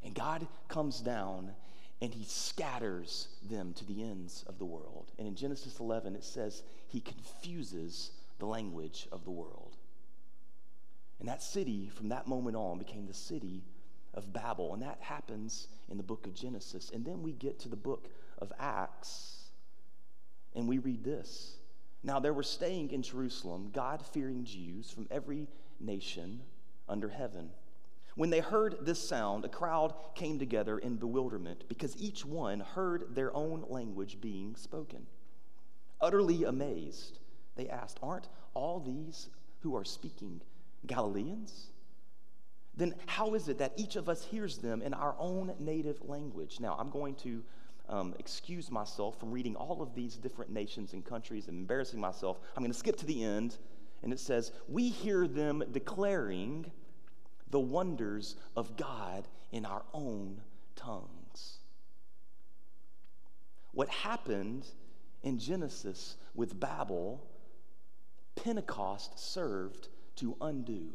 And 0.04 0.15
God 0.15 0.48
comes 0.67 1.00
down 1.00 1.52
and 2.01 2.13
he 2.13 2.25
scatters 2.25 3.27
them 3.49 3.73
to 3.73 3.86
the 3.86 4.03
ends 4.03 4.43
of 4.47 4.60
the 4.60 4.65
world. 4.65 5.12
And 5.17 5.27
in 5.27 5.36
Genesis 5.36 5.79
11, 5.79 6.15
it 6.15 6.23
says 6.23 6.63
he 6.88 6.99
confuses 6.99 8.12
the 8.39 8.45
language 8.45 9.07
of 9.12 9.23
the 9.23 9.31
world. 9.31 9.75
And 11.19 11.27
that 11.27 11.41
city, 11.41 11.89
from 11.89 12.10
that 12.10 12.27
moment 12.27 12.55
on, 12.55 12.77
became 12.77 13.07
the 13.07 13.13
city 13.13 13.63
of 14.13 14.31
Babel. 14.31 14.73
And 14.73 14.83
that 14.83 14.99
happens 15.01 15.67
in 15.89 15.97
the 15.97 16.03
book 16.03 16.27
of 16.27 16.36
Genesis. 16.36 16.91
And 16.93 17.03
then 17.03 17.23
we 17.23 17.31
get 17.31 17.60
to 17.62 17.69
the 17.69 17.75
book 17.75 18.10
of 18.39 18.53
Acts, 18.60 19.49
and 20.55 20.67
we 20.67 20.77
read 20.77 21.03
this. 21.03 21.55
Now, 22.03 22.19
there 22.19 22.33
were 22.33 22.43
staying 22.43 22.91
in 22.91 23.01
Jerusalem 23.01 23.71
God 23.73 24.05
fearing 24.05 24.43
Jews 24.45 24.91
from 24.91 25.07
every 25.10 25.47
nation 25.79 26.41
under 26.88 27.10
heaven. 27.10 27.49
When 28.17 28.32
they 28.32 28.39
heard 28.39 28.80
this 28.82 29.08
sound, 29.08 29.45
a 29.45 29.49
crowd 29.49 29.93
came 30.15 30.39
together 30.39 30.80
in 30.80 30.95
bewilderment 30.95 31.65
because 31.69 31.95
each 31.97 32.25
one 32.25 32.62
heard 32.62 33.13
their 33.13 33.34
own 33.36 33.63
language 33.69 34.19
being 34.19 34.56
spoken. 34.56 35.06
Utterly 36.01 36.43
amazed, 36.43 37.19
they 37.56 37.69
asked, 37.69 37.99
Aren't 38.01 38.27
all 38.56 38.80
these 38.80 39.30
who 39.60 39.75
are 39.75 39.86
speaking 39.86 40.41
Galileans? 40.88 41.67
Then 42.75 42.95
how 43.06 43.36
is 43.36 43.49
it 43.49 43.60
that 43.60 43.73
each 43.75 43.95
of 43.95 44.10
us 44.10 44.23
hears 44.23 44.58
them 44.58 44.82
in 44.82 44.95
our 44.95 45.15
own 45.19 45.53
native 45.60 46.01
language? 46.01 46.60
Now, 46.60 46.75
I'm 46.80 46.89
going 46.89 47.13
to 47.17 47.43
um, 47.88 48.15
excuse 48.17 48.71
myself 48.71 49.19
from 49.19 49.30
reading 49.30 49.56
all 49.56 49.84
of 49.84 49.93
these 49.93 50.15
different 50.15 50.49
nations 50.49 50.93
and 50.93 51.06
countries 51.06 51.49
and 51.49 51.60
embarrassing 51.60 51.99
myself. 51.99 52.39
I'm 52.56 52.63
going 52.63 52.71
to 52.71 52.77
skip 52.77 52.97
to 52.97 53.06
the 53.06 53.23
end, 53.23 53.58
and 54.01 54.12
it 54.12 54.19
says, 54.19 54.53
We 54.67 54.89
hear 54.89 55.27
them 55.27 55.63
declaring 55.71 56.71
the 57.49 57.60
wonders 57.60 58.36
of 58.55 58.77
God 58.77 59.27
in 59.51 59.65
our 59.65 59.83
own 59.93 60.41
tongues. 60.75 61.60
What 63.71 63.89
happened 63.89 64.65
in 65.23 65.39
Genesis 65.39 66.15
with 66.33 66.60
Babel, 66.60 67.25
Pentecost 68.36 69.19
served 69.19 69.88
to 70.17 70.36
undo. 70.41 70.93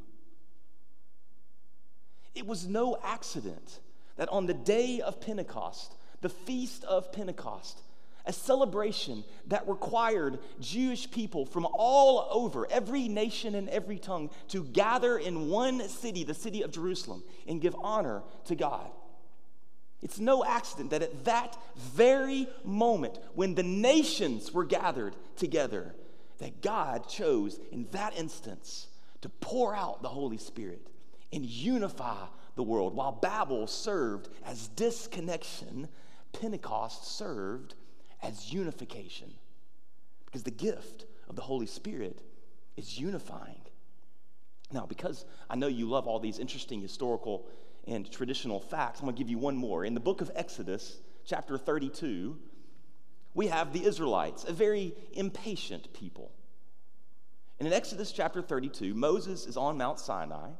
It 2.35 2.47
was 2.47 2.67
no 2.67 2.99
accident 3.03 3.81
that 4.17 4.29
on 4.31 4.47
the 4.47 4.55
day 4.55 5.01
of 5.01 5.21
Pentecost, 5.21 5.95
the 6.21 6.29
Feast 6.29 6.85
of 6.85 7.13
Pentecost, 7.13 7.81
a 8.25 8.33
celebration 8.33 9.25
that 9.49 9.69
required 9.69 10.39
Jewish 10.61 11.11
people 11.11 11.45
from 11.45 11.67
all 11.73 12.29
over, 12.31 12.67
every 12.71 13.09
nation 13.09 13.55
and 13.55 13.69
every 13.69 13.99
tongue, 13.99 14.31
to 14.49 14.65
gather 14.65 15.19
in 15.19 15.49
one 15.49 15.89
city, 15.89 16.25
the 16.25 16.35
city 16.35 16.63
of 16.63 16.71
Jerusalem, 16.71 17.23
and 17.47 17.61
give 17.61 17.75
honor 17.83 18.23
to 18.47 18.55
God. 18.55 18.91
It's 20.03 20.19
no 20.19 20.45
accident 20.45 20.91
that 20.91 21.03
at 21.03 21.25
that 21.25 21.57
very 21.77 22.49
moment, 22.65 23.19
when 23.35 23.55
the 23.55 23.63
nations 23.63 24.53
were 24.53 24.65
gathered 24.65 25.15
together, 25.37 25.95
that 26.39 26.61
God 26.61 27.09
chose 27.09 27.61
in 27.71 27.87
that 27.93 28.17
instance 28.17 28.89
to 29.21 29.29
pour 29.29 29.77
out 29.77 30.03
the 30.03 30.09
Holy 30.09 30.39
Spirit 30.39 30.89
and 31.33 31.47
unify 31.47 32.27
the 32.57 32.65
world. 32.65 32.95
While 32.95 33.13
Babel 33.13 33.69
served 33.69 34.29
as 34.45 34.69
disconnection, 34.69 35.89
Pentecost 36.33 37.17
served 37.17 37.75
as 38.23 38.53
unification. 38.53 39.33
Because 40.27 40.43
the 40.43 40.51
gift 40.51 41.07
of 41.29 41.37
the 41.37 41.43
Holy 41.43 41.67
Spirit 41.67 42.23
is 42.77 42.99
unifying. 42.99 43.61
Now, 44.73 44.87
because 44.87 45.25
I 45.51 45.57
know 45.57 45.67
you 45.67 45.89
love 45.89 46.07
all 46.07 46.19
these 46.19 46.39
interesting 46.39 46.81
historical 46.81 47.47
and 47.87 48.11
traditional 48.11 48.61
facts, 48.61 49.01
I'm 49.01 49.07
going 49.07 49.17
to 49.17 49.19
give 49.19 49.31
you 49.31 49.39
one 49.39 49.57
more. 49.57 49.85
In 49.85 49.95
the 49.95 50.01
book 50.01 50.21
of 50.21 50.31
Exodus, 50.35 51.01
chapter 51.27 51.59
32, 51.59 52.39
we 53.35 53.49
have 53.49 53.73
the 53.73 53.85
Israelites, 53.85 54.45
a 54.45 54.53
very 54.53 54.95
impatient 55.13 55.93
people. 55.93 56.33
And 57.59 57.67
in 57.67 57.75
Exodus 57.75 58.13
chapter 58.13 58.41
32, 58.41 58.95
Moses 58.95 59.47
is 59.47 59.57
on 59.57 59.77
Mount 59.77 59.99
Sinai, 60.01 60.51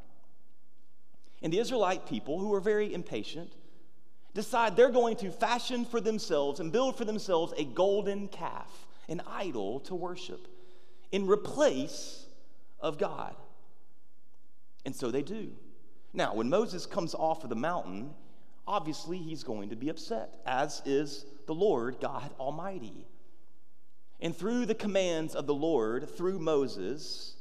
and 1.43 1.53
the 1.53 1.59
Israelite 1.59 2.07
people, 2.07 2.39
who 2.39 2.55
are 2.55 2.61
very 2.61 2.93
impatient, 2.93 3.55
decide 4.35 4.77
they're 4.77 4.91
going 4.91 5.17
to 5.17 5.31
fashion 5.31 5.85
for 5.85 6.01
themselves 6.01 6.61
and 6.61 6.73
build 6.73 6.97
for 6.97 7.05
themselves 7.05 7.53
a 7.57 7.65
golden 7.65 8.29
calf, 8.29 8.87
an 9.09 9.21
idol 9.27 9.81
to 9.81 9.95
worship, 9.95 10.49
in 11.11 11.27
replace 11.27 12.27
of 12.81 12.99
God. 12.99 13.35
And 14.85 14.95
so 14.95 15.11
they 15.11 15.23
do. 15.23 15.51
Now, 16.13 16.35
when 16.35 16.49
Moses 16.49 16.87
comes 16.87 17.15
off 17.15 17.45
of 17.45 17.51
the 17.51 17.57
mountain, 17.57 18.11
obviously 18.67 19.19
he's 19.19 19.45
going 19.45 19.71
to 19.71 19.77
be 19.77 19.89
upset, 19.89 20.41
as 20.47 20.83
is 20.85 21.25
the 21.47 21.55
Lord 21.55 21.99
God 22.01 22.31
Almighty. 22.39 23.07
And 24.21 24.37
through 24.37 24.67
the 24.67 24.75
commands 24.75 25.35
of 25.35 25.47
the 25.47 25.55
Lord, 25.55 26.09
through 26.17 26.39
Moses, 26.39 27.35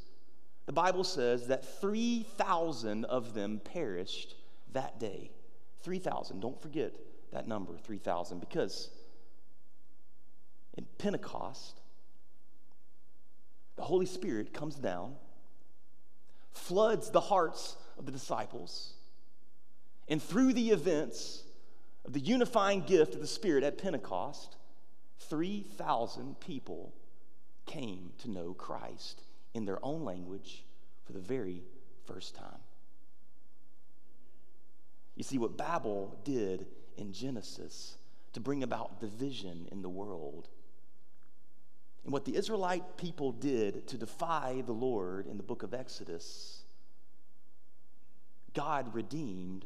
the 0.66 0.74
Bible 0.74 1.04
says 1.04 1.48
that 1.48 1.80
3,000 1.80 3.06
of 3.06 3.34
them 3.34 3.62
perished 3.64 4.36
that 4.74 5.00
day. 5.00 5.32
3,000. 5.84 6.40
Don't 6.40 6.62
forget 6.62 6.94
that 7.32 7.48
number, 7.48 7.78
3,000, 7.78 8.40
because 8.40 8.90
in 10.78 10.86
Pentecost, 10.98 11.82
the 13.76 13.84
Holy 13.84 14.06
Spirit 14.06 14.54
comes 14.54 14.76
down, 14.76 15.16
floods 16.52 17.10
the 17.10 17.22
hearts 17.22 17.78
of 17.98 18.06
the 18.06 18.12
disciples, 18.12 18.94
and 20.08 20.22
through 20.22 20.54
the 20.54 20.72
events 20.72 21.44
of 22.06 22.14
the 22.14 22.20
unifying 22.20 22.82
gift 22.82 23.14
of 23.16 23.22
the 23.22 23.28
Spirit 23.28 23.64
at 23.64 23.78
Pentecost, 23.78 24.58
3,000 25.20 26.40
people 26.40 26.94
came 27.66 28.12
to 28.20 28.30
know 28.30 28.54
Christ 28.54 29.22
in 29.54 29.66
their 29.66 29.84
own 29.86 30.04
language 30.04 30.66
for 31.06 31.14
the 31.14 31.20
very 31.20 31.64
first 32.06 32.36
time. 32.36 32.60
You 35.16 35.24
see, 35.24 35.38
what 35.38 35.58
Babel 35.58 36.18
did 36.24 36.66
in 36.98 37.14
Genesis 37.14 37.98
to 38.34 38.40
bring 38.40 38.64
about 38.64 39.00
division 39.00 39.68
in 39.72 39.82
the 39.82 39.90
world, 39.90 40.48
and 42.04 42.14
what 42.14 42.26
the 42.26 42.36
Israelite 42.36 42.98
people 42.98 43.32
did 43.32 43.88
to 43.88 43.98
defy 43.98 44.64
the 44.66 44.72
Lord 44.72 45.28
in 45.28 45.38
the 45.38 45.44
book 45.44 45.64
of 45.64 45.74
Exodus, 45.74 46.64
God 48.54 48.94
redeemed 48.94 49.66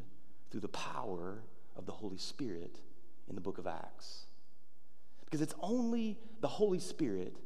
through 0.52 0.62
the 0.62 0.68
power 0.68 1.44
of 1.76 1.86
the 1.86 1.92
Holy 1.92 2.18
Spirit 2.18 2.80
in 3.30 3.36
the 3.36 3.42
book 3.42 3.58
of 3.58 3.68
Acts. 3.68 4.26
Because 5.24 5.42
it's 5.42 5.56
only 5.62 6.18
the 6.42 6.48
Holy 6.48 6.80
Spirit 6.80 7.38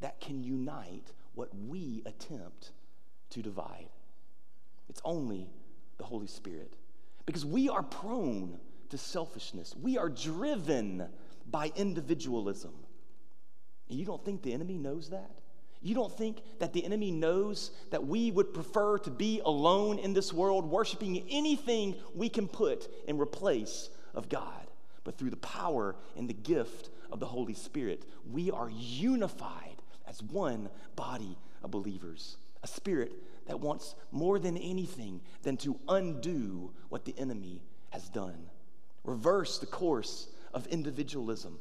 that 0.00 0.20
can 0.20 0.42
unite 0.42 1.12
what 1.34 1.50
we 1.54 2.02
attempt 2.06 2.72
to 3.30 3.42
divide. 3.42 3.88
It's 4.88 5.00
only 5.04 5.48
the 5.98 6.04
Holy 6.04 6.26
Spirit. 6.26 6.74
Because 7.28 7.44
we 7.44 7.68
are 7.68 7.82
prone 7.82 8.58
to 8.88 8.96
selfishness, 8.96 9.76
we 9.78 9.98
are 9.98 10.08
driven 10.08 11.06
by 11.50 11.70
individualism. 11.76 12.72
And 13.90 13.98
you 13.98 14.06
don't 14.06 14.24
think 14.24 14.40
the 14.40 14.54
enemy 14.54 14.78
knows 14.78 15.10
that? 15.10 15.30
You 15.82 15.94
don't 15.94 16.16
think 16.16 16.40
that 16.58 16.72
the 16.72 16.82
enemy 16.82 17.10
knows 17.10 17.70
that 17.90 18.06
we 18.06 18.30
would 18.30 18.54
prefer 18.54 18.96
to 19.00 19.10
be 19.10 19.42
alone 19.44 19.98
in 19.98 20.14
this 20.14 20.32
world, 20.32 20.64
worshiping 20.64 21.22
anything 21.28 21.96
we 22.14 22.30
can 22.30 22.48
put 22.48 22.88
in 23.06 23.18
replace 23.18 23.90
of 24.14 24.30
God? 24.30 24.66
But 25.04 25.18
through 25.18 25.28
the 25.28 25.36
power 25.36 25.96
and 26.16 26.30
the 26.30 26.32
gift 26.32 26.88
of 27.12 27.20
the 27.20 27.26
Holy 27.26 27.52
Spirit, 27.52 28.06
we 28.32 28.50
are 28.50 28.70
unified 28.70 29.82
as 30.06 30.22
one 30.22 30.70
body 30.96 31.36
of 31.62 31.72
believers. 31.72 32.38
A 32.62 32.66
spirit 32.66 33.12
that 33.48 33.60
wants 33.60 33.94
more 34.12 34.38
than 34.38 34.56
anything 34.56 35.20
than 35.42 35.56
to 35.56 35.78
undo 35.88 36.70
what 36.90 37.04
the 37.04 37.18
enemy 37.18 37.62
has 37.90 38.08
done, 38.10 38.46
reverse 39.04 39.58
the 39.58 39.66
course 39.66 40.28
of 40.54 40.66
individualism 40.68 41.58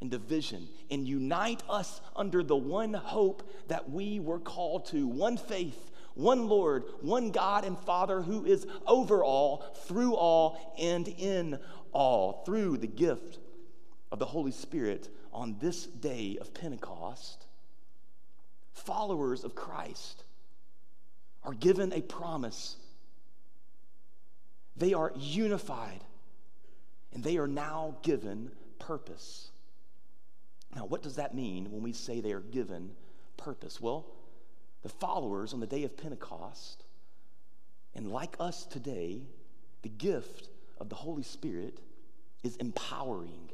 and 0.00 0.10
division 0.10 0.68
and 0.90 1.08
unite 1.08 1.62
us 1.68 2.00
under 2.14 2.42
the 2.42 2.56
one 2.56 2.92
hope 2.92 3.42
that 3.68 3.90
we 3.90 4.20
were 4.20 4.38
called 4.38 4.86
to 4.86 5.06
one 5.06 5.38
faith, 5.38 5.90
one 6.14 6.46
Lord, 6.46 6.84
one 7.00 7.30
God 7.30 7.64
and 7.64 7.78
Father 7.78 8.20
who 8.20 8.44
is 8.44 8.66
over 8.86 9.24
all, 9.24 9.64
through 9.86 10.14
all, 10.14 10.74
and 10.78 11.08
in 11.08 11.58
all, 11.92 12.42
through 12.44 12.76
the 12.76 12.86
gift 12.86 13.38
of 14.12 14.18
the 14.18 14.26
Holy 14.26 14.52
Spirit 14.52 15.08
on 15.32 15.56
this 15.58 15.86
day 15.86 16.36
of 16.38 16.52
Pentecost. 16.52 17.46
Followers 18.74 19.44
of 19.44 19.54
Christ 19.54 20.23
are 21.44 21.54
given 21.54 21.92
a 21.92 22.00
promise. 22.00 22.76
They 24.76 24.94
are 24.94 25.12
unified 25.16 26.02
and 27.12 27.22
they 27.22 27.36
are 27.36 27.46
now 27.46 27.96
given 28.02 28.50
purpose. 28.78 29.50
Now, 30.74 30.86
what 30.86 31.02
does 31.02 31.16
that 31.16 31.34
mean 31.34 31.70
when 31.70 31.82
we 31.82 31.92
say 31.92 32.20
they 32.20 32.32
are 32.32 32.40
given 32.40 32.90
purpose? 33.36 33.80
Well, 33.80 34.06
the 34.82 34.88
followers 34.88 35.54
on 35.54 35.60
the 35.60 35.66
day 35.66 35.84
of 35.84 35.96
Pentecost, 35.96 36.84
and 37.94 38.10
like 38.10 38.36
us 38.40 38.66
today, 38.66 39.22
the 39.82 39.88
gift 39.88 40.48
of 40.78 40.88
the 40.88 40.96
Holy 40.96 41.22
Spirit 41.22 41.78
is 42.42 42.56
empowering, 42.56 43.50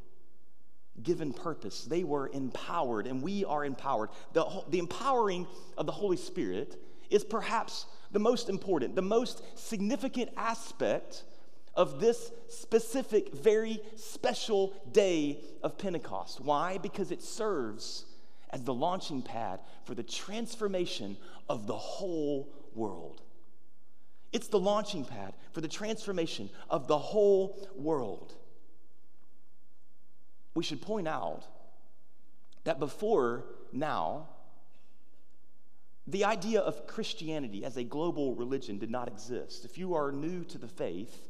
given 1.02 1.32
purpose. 1.32 1.84
They 1.84 2.02
were 2.02 2.30
empowered, 2.32 3.06
and 3.06 3.22
we 3.22 3.44
are 3.44 3.64
empowered. 3.64 4.08
The, 4.32 4.46
the 4.70 4.78
empowering 4.78 5.46
of 5.76 5.84
the 5.84 5.92
Holy 5.92 6.16
Spirit 6.16 6.76
is 7.10 7.24
perhaps 7.24 7.86
the 8.12 8.18
most 8.18 8.48
important, 8.48 8.94
the 8.94 9.02
most 9.02 9.42
significant 9.58 10.30
aspect 10.36 11.24
of 11.74 12.00
this 12.00 12.32
specific, 12.48 13.32
very 13.34 13.80
special 13.96 14.72
day 14.92 15.40
of 15.62 15.78
Pentecost. 15.78 16.40
Why? 16.40 16.78
Because 16.78 17.10
it 17.10 17.22
serves 17.22 18.04
as 18.50 18.64
the 18.64 18.74
launching 18.74 19.22
pad 19.22 19.60
for 19.84 19.94
the 19.94 20.02
transformation 20.02 21.16
of 21.48 21.66
the 21.66 21.76
whole 21.76 22.48
world. 22.74 23.22
It's 24.32 24.48
the 24.48 24.58
launching 24.58 25.04
pad 25.04 25.34
for 25.52 25.60
the 25.60 25.68
transformation 25.68 26.50
of 26.68 26.86
the 26.86 26.98
whole 26.98 27.68
world. 27.76 28.34
We 30.54 30.64
should 30.64 30.82
point 30.82 31.08
out 31.08 31.44
that 32.64 32.78
before 32.78 33.44
now, 33.72 34.28
the 36.10 36.24
idea 36.24 36.60
of 36.60 36.86
Christianity 36.86 37.64
as 37.64 37.76
a 37.76 37.84
global 37.84 38.34
religion 38.34 38.78
did 38.78 38.90
not 38.90 39.08
exist. 39.08 39.64
If 39.64 39.78
you 39.78 39.94
are 39.94 40.10
new 40.10 40.44
to 40.44 40.58
the 40.58 40.68
faith, 40.68 41.28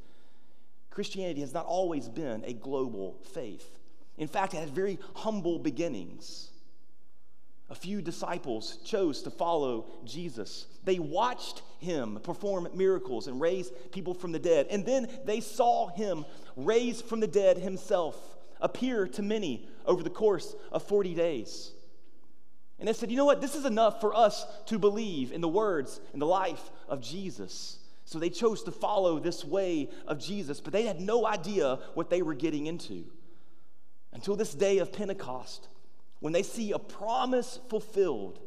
Christianity 0.91 1.41
has 1.41 1.55
not 1.55 1.67
always 1.67 2.09
been 2.09 2.45
a 2.45 2.53
global 2.53 3.19
faith. 3.35 3.79
In 4.17 4.29
fact, 4.29 4.55
it 4.55 4.59
had 4.59 4.71
very 4.71 4.99
humble 5.15 5.59
beginnings. 5.59 6.51
A 7.71 7.75
few 7.75 8.03
disciples 8.03 8.79
chose 8.85 9.23
to 9.23 9.31
follow 9.31 9.87
Jesus. 10.05 10.67
They 10.85 10.99
watched 10.99 11.63
him 11.79 12.19
perform 12.23 12.69
miracles 12.75 13.29
and 13.29 13.41
raise 13.41 13.71
people 13.93 14.13
from 14.13 14.33
the 14.33 14.39
dead. 14.39 14.67
And 14.71 14.85
then 14.85 15.09
they 15.25 15.41
saw 15.41 15.89
him 15.89 16.25
raised 16.57 17.05
from 17.05 17.21
the 17.21 17.29
dead 17.29 17.59
himself 17.59 18.17
appear 18.61 19.07
to 19.09 19.23
many 19.23 19.69
over 19.87 20.03
the 20.03 20.11
course 20.11 20.55
of 20.73 20.83
40 20.83 21.15
days. 21.15 21.73
And 22.81 22.89
they 22.89 22.95
said, 22.95 23.11
you 23.11 23.17
know 23.19 23.27
what? 23.27 23.43
This 23.43 23.55
is 23.55 23.67
enough 23.67 24.01
for 24.01 24.17
us 24.17 24.47
to 24.67 24.79
believe 24.79 25.33
in 25.33 25.43
the 25.43 25.49
words 25.49 26.01
and 26.13 26.21
the 26.21 26.27
life 26.27 26.71
of 26.89 27.03
Jesus. 27.03 27.79
So 28.07 28.19
they 28.19 28.31
chose 28.31 28.63
to 28.65 28.73
follow 28.73 29.19
this 29.19 29.45
way 29.45 29.91
of 30.07 30.19
Jesus, 30.19 30.61
but 30.61 30.73
they 30.73 30.85
had 30.85 30.99
no 30.99 31.27
idea 31.27 31.79
what 31.95 32.09
they 32.09 32.23
were 32.23 32.35
getting 32.35 32.67
into. 32.67 33.05
Until 34.13 34.35
this 34.35 34.55
day 34.55 34.79
of 34.79 34.93
Pentecost, 34.93 35.69
when 36.21 36.33
they 36.33 36.43
see 36.43 36.73
a 36.73 36.79
promise 36.79 37.61
fulfilled, 37.69 38.41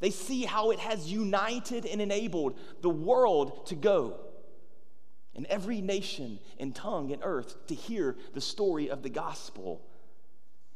they 0.00 0.10
see 0.10 0.42
how 0.42 0.72
it 0.72 0.80
has 0.80 1.10
united 1.10 1.86
and 1.86 2.00
enabled 2.00 2.58
the 2.82 2.90
world 2.90 3.66
to 3.68 3.76
go. 3.76 4.18
And 5.34 5.46
every 5.46 5.80
nation 5.80 6.40
and 6.58 6.74
tongue 6.74 7.12
and 7.12 7.22
earth 7.24 7.66
to 7.68 7.74
hear 7.74 8.16
the 8.34 8.40
story 8.40 8.90
of 8.90 9.02
the 9.02 9.10
gospel. 9.10 9.80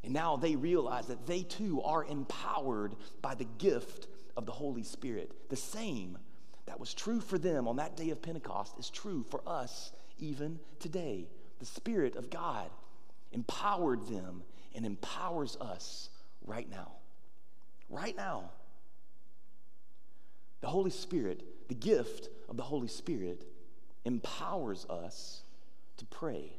And 0.03 0.13
now 0.13 0.37
they 0.37 0.57
realize 0.57 1.07
that 1.09 1.27
they 1.27 1.43
too 1.43 1.83
are 1.83 2.05
empowered 2.05 2.95
by 3.21 3.35
the 3.35 3.47
gift 3.59 4.07
of 4.37 4.47
the 4.47 4.53
Holy 4.53 4.83
Spirit, 4.83 5.33
the 5.51 5.57
same 5.57 6.19
that 6.67 6.81
was 6.81 6.95
true 6.95 7.21
for 7.21 7.39
them 7.39 7.67
on 7.67 7.77
that 7.77 7.97
day 7.97 8.11
of 8.11 8.23
Pentecost 8.23 8.79
is 8.79 8.89
true 8.91 9.25
for 9.29 9.43
us 9.47 9.93
even 10.19 10.59
today. 10.79 11.29
The 11.59 11.67
Spirit 11.67 12.17
of 12.17 12.31
God 12.31 12.71
empowered 13.33 14.07
them 14.07 14.43
and 14.75 14.87
empowers 14.87 15.57
us 15.61 16.11
right 16.47 16.71
now. 16.71 16.93
Right 17.89 18.17
now. 18.17 18.51
The 20.61 20.69
Holy 20.69 20.91
Spirit, 20.91 21.43
the 21.69 21.75
gift 21.75 22.29
of 22.49 22.57
the 22.57 22.63
Holy 22.63 22.89
Spirit, 22.89 23.45
empowers 24.05 24.87
us 24.89 25.43
to 25.97 26.07
pray. 26.07 26.53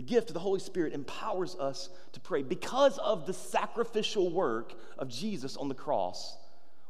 The 0.00 0.06
gift 0.06 0.30
of 0.30 0.34
the 0.34 0.40
Holy 0.40 0.60
Spirit 0.60 0.94
empowers 0.94 1.54
us 1.56 1.90
to 2.12 2.20
pray 2.20 2.42
because 2.42 2.96
of 2.96 3.26
the 3.26 3.34
sacrificial 3.34 4.30
work 4.30 4.72
of 4.96 5.10
Jesus 5.10 5.58
on 5.58 5.68
the 5.68 5.74
cross 5.74 6.38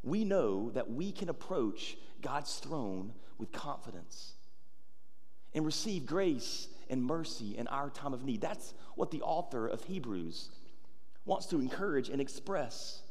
we 0.05 0.25
know 0.25 0.71
that 0.71 0.93
we 0.93 1.11
can 1.11 1.29
approach 1.29 1.97
God's 2.23 2.55
throne 2.59 3.13
with 3.37 3.51
confidence 3.51 4.35
and 5.53 5.67
receive 5.67 6.07
grace 6.07 6.69
and 6.89 7.03
mercy 7.03 7.59
in 7.59 7.67
our 7.67 7.91
time 7.91 8.15
of 8.15 8.25
need. 8.25 8.43
That's 8.43 8.75
what 8.95 9.11
the 9.11 9.23
author 9.23 9.67
of 9.67 9.83
Hebrews 9.83 10.49
wants 11.25 11.47
to 11.47 11.59
encourage 11.59 12.11
and 12.11 12.21
express. 12.21 13.03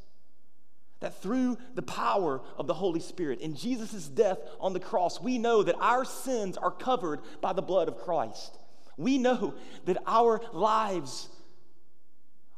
That 1.01 1.21
through 1.21 1.57
the 1.75 1.81
power 1.81 2.39
of 2.57 2.67
the 2.67 2.73
Holy 2.73 3.01
Spirit 3.01 3.41
and 3.41 3.57
Jesus' 3.57 4.07
death 4.07 4.39
on 4.61 4.71
the 4.71 4.79
cross, 4.79 5.19
we 5.19 5.37
know 5.37 5.61
that 5.61 5.75
our 5.75 6.05
sins 6.05 6.55
are 6.55 6.71
covered 6.71 7.19
by 7.41 7.51
the 7.51 7.61
blood 7.61 7.89
of 7.89 7.97
Christ. 7.97 8.58
We 8.99 9.17
know 9.17 9.53
that 9.85 9.97
our 10.05 10.41
lives 10.51 11.29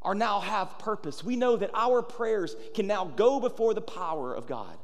are 0.02 0.14
now 0.14 0.40
have 0.40 0.76
purpose. 0.80 1.22
We 1.22 1.36
know 1.36 1.54
that 1.54 1.70
our 1.72 2.02
prayers 2.02 2.56
can 2.74 2.88
now 2.88 3.04
go 3.04 3.38
before 3.38 3.74
the 3.74 3.80
power 3.80 4.34
of 4.34 4.48
God 4.48 4.76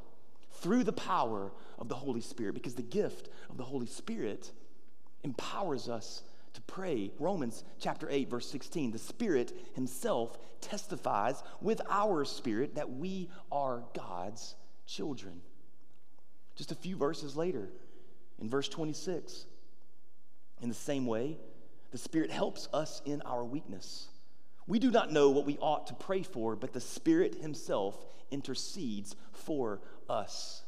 through 0.61 0.85
the 0.85 0.93
power 0.93 1.51
of 1.77 1.89
the 1.89 1.95
Holy 1.95 2.21
Spirit 2.21 2.53
because 2.53 2.75
the 2.75 2.81
gift 2.81 3.27
of 3.49 3.57
the 3.57 3.65
Holy 3.65 3.87
Spirit 3.87 4.53
empowers 5.23 5.89
us 5.89 6.23
to 6.53 6.61
pray. 6.61 7.11
Romans 7.19 7.65
chapter 7.77 8.09
8 8.09 8.29
verse 8.29 8.49
16. 8.49 8.91
The 8.91 8.97
Spirit 8.97 9.51
himself 9.75 10.37
testifies 10.61 11.43
with 11.59 11.81
our 11.89 12.23
spirit 12.23 12.75
that 12.75 12.89
we 12.89 13.29
are 13.51 13.83
God's 13.93 14.55
children. 14.87 15.41
Just 16.55 16.71
a 16.71 16.75
few 16.75 16.95
verses 16.95 17.35
later 17.35 17.67
in 18.39 18.49
verse 18.49 18.69
26. 18.69 19.45
In 20.61 20.69
the 20.69 20.75
same 20.75 21.05
way, 21.05 21.37
the 21.91 21.97
Spirit 21.97 22.31
helps 22.31 22.67
us 22.73 23.01
in 23.05 23.21
our 23.23 23.43
weakness. 23.43 24.07
We 24.67 24.79
do 24.79 24.91
not 24.91 25.11
know 25.11 25.29
what 25.31 25.45
we 25.45 25.57
ought 25.57 25.87
to 25.87 25.93
pray 25.95 26.21
for, 26.23 26.55
but 26.55 26.73
the 26.73 26.81
Spirit 26.81 27.35
Himself 27.41 28.05
intercedes 28.31 29.15
for 29.31 29.81
us. 30.07 30.63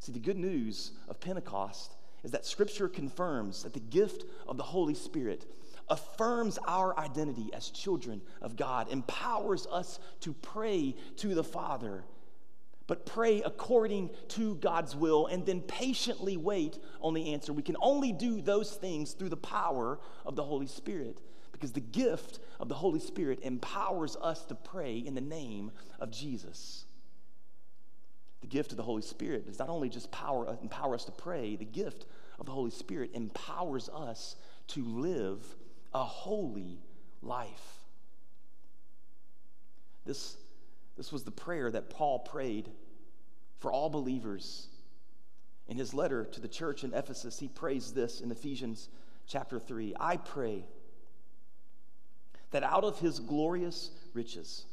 See, 0.00 0.12
the 0.12 0.18
good 0.18 0.38
news 0.38 0.92
of 1.08 1.20
Pentecost 1.20 1.94
is 2.24 2.30
that 2.30 2.46
Scripture 2.46 2.88
confirms 2.88 3.62
that 3.62 3.74
the 3.74 3.80
gift 3.80 4.24
of 4.48 4.56
the 4.56 4.62
Holy 4.62 4.94
Spirit 4.94 5.44
affirms 5.88 6.58
our 6.66 6.98
identity 6.98 7.50
as 7.52 7.68
children 7.68 8.22
of 8.40 8.56
God, 8.56 8.90
empowers 8.90 9.66
us 9.70 9.98
to 10.20 10.32
pray 10.32 10.94
to 11.16 11.34
the 11.34 11.44
Father 11.44 12.04
but 12.86 13.06
pray 13.06 13.42
according 13.42 14.10
to 14.28 14.56
God's 14.56 14.94
will 14.96 15.26
and 15.26 15.46
then 15.46 15.60
patiently 15.60 16.36
wait 16.36 16.78
on 17.00 17.14
the 17.14 17.32
answer. 17.32 17.52
We 17.52 17.62
can 17.62 17.76
only 17.80 18.12
do 18.12 18.40
those 18.40 18.72
things 18.72 19.12
through 19.12 19.30
the 19.30 19.36
power 19.36 20.00
of 20.26 20.36
the 20.36 20.44
Holy 20.44 20.66
Spirit 20.66 21.20
because 21.52 21.72
the 21.72 21.80
gift 21.80 22.40
of 22.58 22.68
the 22.68 22.74
Holy 22.74 23.00
Spirit 23.00 23.40
empowers 23.42 24.16
us 24.20 24.44
to 24.46 24.54
pray 24.54 24.98
in 24.98 25.14
the 25.14 25.20
name 25.20 25.70
of 26.00 26.10
Jesus. 26.10 26.86
The 28.40 28.48
gift 28.48 28.72
of 28.72 28.76
the 28.76 28.82
Holy 28.82 29.02
Spirit 29.02 29.46
does 29.46 29.60
not 29.60 29.68
only 29.68 29.88
just 29.88 30.10
power, 30.10 30.58
empower 30.60 30.94
us 30.94 31.04
to 31.04 31.12
pray, 31.12 31.54
the 31.54 31.64
gift 31.64 32.06
of 32.40 32.46
the 32.46 32.52
Holy 32.52 32.72
Spirit 32.72 33.10
empowers 33.14 33.88
us 33.88 34.34
to 34.68 34.84
live 34.84 35.46
a 35.94 36.02
holy 36.02 36.80
life. 37.22 37.78
This 40.04 40.36
this 40.96 41.12
was 41.12 41.24
the 41.24 41.30
prayer 41.30 41.70
that 41.70 41.90
Paul 41.90 42.18
prayed 42.20 42.70
for 43.58 43.72
all 43.72 43.88
believers. 43.88 44.68
In 45.68 45.76
his 45.76 45.94
letter 45.94 46.24
to 46.24 46.40
the 46.40 46.48
church 46.48 46.84
in 46.84 46.92
Ephesus, 46.92 47.38
he 47.38 47.48
prays 47.48 47.92
this 47.92 48.20
in 48.20 48.30
Ephesians 48.30 48.88
chapter 49.26 49.58
3 49.58 49.94
I 49.98 50.16
pray 50.16 50.64
that 52.50 52.62
out 52.62 52.84
of 52.84 52.98
his 52.98 53.18
glorious 53.18 53.90
riches, 54.12 54.66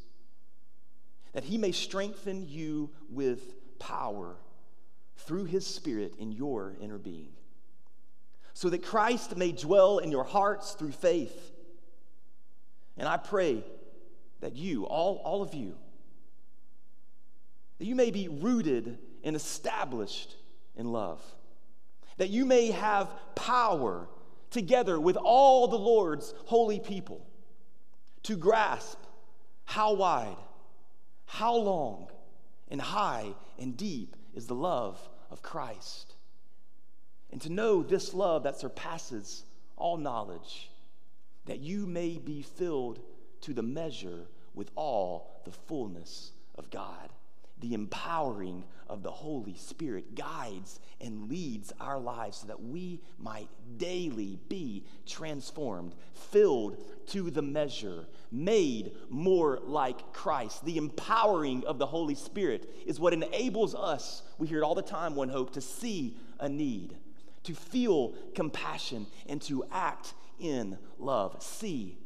that 1.34 1.45
he 1.45 1.58
may 1.58 1.71
strengthen 1.71 2.47
you 2.47 2.89
with 3.10 3.53
power 3.79 4.36
through 5.15 5.45
his 5.45 5.65
spirit 5.65 6.15
in 6.19 6.32
your 6.32 6.75
inner 6.82 6.97
being, 6.97 7.32
so 8.53 8.69
that 8.69 8.84
Christ 8.84 9.38
may 9.38 9.53
dwell 9.53 9.99
in 9.99 10.12
your 10.12 10.25
hearts 10.25 10.73
through 10.73 10.91
faith. 10.91 11.51
And 12.97 13.08
I 13.08 13.15
pray 13.15 13.63
that 14.41 14.55
you, 14.55 14.86
all, 14.86 15.21
all 15.23 15.41
of 15.41 15.53
you, 15.53 15.75
that 17.79 17.85
you 17.85 17.95
may 17.95 18.11
be 18.11 18.27
rooted 18.27 18.99
and 19.23 19.35
established 19.35 20.35
in 20.75 20.91
love, 20.91 21.21
that 22.17 22.29
you 22.29 22.45
may 22.45 22.71
have 22.71 23.09
power 23.35 24.07
together 24.51 24.99
with 24.99 25.15
all 25.15 25.67
the 25.67 25.77
Lord's 25.77 26.33
holy 26.45 26.79
people 26.79 27.25
to 28.23 28.35
grasp 28.35 28.99
how 29.63 29.93
wide, 29.93 30.35
how 31.25 31.55
long, 31.55 32.07
and 32.69 32.81
high 32.81 33.33
and 33.57 33.77
deep 33.77 34.15
is 34.35 34.45
the 34.45 34.55
love 34.55 34.99
of 35.31 35.41
Christ. 35.41 36.15
And 37.31 37.39
to 37.41 37.49
know 37.49 37.83
this 37.83 38.13
love 38.13 38.43
that 38.43 38.59
surpasses 38.59 39.43
all 39.77 39.97
knowledge, 39.97 40.69
that 41.45 41.59
you 41.59 41.85
may 41.85 42.17
be 42.17 42.41
filled 42.41 42.99
to 43.41 43.53
the 43.53 43.63
measure 43.63 44.27
with 44.53 44.71
all 44.75 45.41
the 45.45 45.51
fullness 45.51 46.31
of 46.55 46.69
God 46.69 47.09
the 47.60 47.74
empowering 47.74 48.63
of 48.88 49.04
the 49.04 49.12
Holy 49.12 49.56
Spirit 49.56 50.15
guides 50.15 50.80
and 51.00 51.30
leads 51.30 51.72
our 51.80 52.00
lives 52.00 52.38
so 52.38 52.48
that 52.48 52.62
we 52.62 53.00
might 53.17 53.48
daily 53.78 54.39
be 54.50 54.84
transformed, 55.06 55.93
filled 56.13 56.78
to 57.08 57.30
the 57.30 57.41
measure, 57.41 58.06
made 58.32 58.93
more 59.10 59.60
like 59.63 60.13
Christ. 60.13 60.65
The 60.65 60.78
empowering 60.78 61.63
of 61.65 61.78
the 61.78 61.86
Holy 61.86 62.15
Spirit 62.15 62.69
is 62.86 63.00
what 63.00 63.13
enables 63.13 63.76
us, 63.76 64.24
we 64.38 64.48
hear 64.48 64.60
it 64.60 64.63
all 64.63 64.76
the 64.76 64.82
time, 64.82 65.15
one 65.15 65.30
hope, 65.30 65.54
to 65.54 65.62
see 65.62 66.17
a 66.39 66.50
need, 66.50 66.95
to 67.43 67.54
feel 67.54 68.13
compassion, 68.34 69.06
and 69.28 69.41
to 69.43 69.65
act 69.72 70.13
in 70.39 70.78
love. 70.98 71.41
See, 71.43 71.98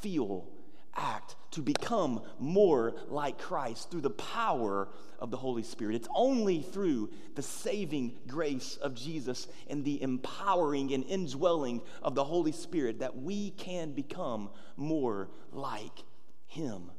feel, 0.00 0.48
act 0.96 1.36
to 1.52 1.62
become 1.62 2.22
more 2.38 2.94
like 3.08 3.38
Christ 3.38 3.90
through 3.90 4.02
the 4.02 4.10
power 4.10 4.88
of 5.18 5.30
the 5.30 5.36
Holy 5.36 5.62
Spirit. 5.62 5.96
It's 5.96 6.08
only 6.14 6.60
through 6.60 7.10
the 7.34 7.42
saving 7.42 8.18
grace 8.26 8.76
of 8.76 8.94
Jesus 8.94 9.48
and 9.68 9.84
the 9.84 10.02
empowering 10.02 10.92
and 10.92 11.04
indwelling 11.04 11.82
of 12.02 12.14
the 12.14 12.24
Holy 12.24 12.52
Spirit 12.52 13.00
that 13.00 13.16
we 13.16 13.50
can 13.50 13.92
become 13.92 14.50
more 14.76 15.30
like 15.52 16.04
Him. 16.46 16.90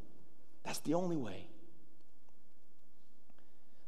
That's 0.63 0.79
the 0.79 0.95
only 0.95 1.17
way. 1.17 1.47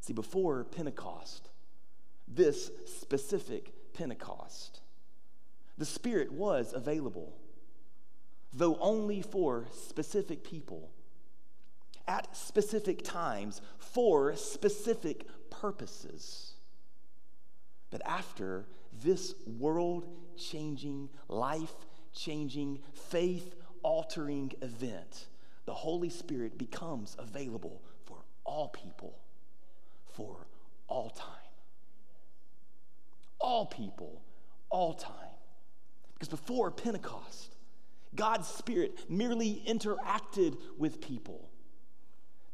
See, 0.00 0.12
before 0.12 0.64
Pentecost, 0.64 1.50
this 2.26 2.70
specific 2.86 3.72
Pentecost, 3.92 4.80
the 5.76 5.84
Spirit 5.84 6.32
was 6.32 6.72
available 6.72 7.34
though 8.52 8.76
only 8.80 9.22
for 9.22 9.66
specific 9.72 10.44
people, 10.44 10.90
at 12.08 12.36
specific 12.36 13.04
times, 13.04 13.60
for 13.78 14.34
specific 14.36 15.26
purposes. 15.50 16.54
But 17.90 18.02
after 18.04 18.66
this 19.02 19.34
world 19.46 20.08
changing, 20.36 21.08
life 21.28 21.74
changing, 22.12 22.80
faith 22.92 23.54
altering 23.82 24.52
event, 24.62 25.26
the 25.66 25.74
Holy 25.74 26.10
Spirit 26.10 26.58
becomes 26.58 27.16
available 27.18 27.82
for 28.04 28.18
all 28.44 28.68
people 28.68 29.20
for 30.20 30.46
all 30.88 31.10
time. 31.10 31.26
All 33.40 33.66
people, 33.66 34.22
all 34.68 34.92
time. 34.92 35.14
Because 36.14 36.28
before 36.28 36.70
Pentecost, 36.70 37.54
God's 38.14 38.48
Spirit 38.48 38.98
merely 39.08 39.62
interacted 39.66 40.56
with 40.78 41.00
people. 41.00 41.48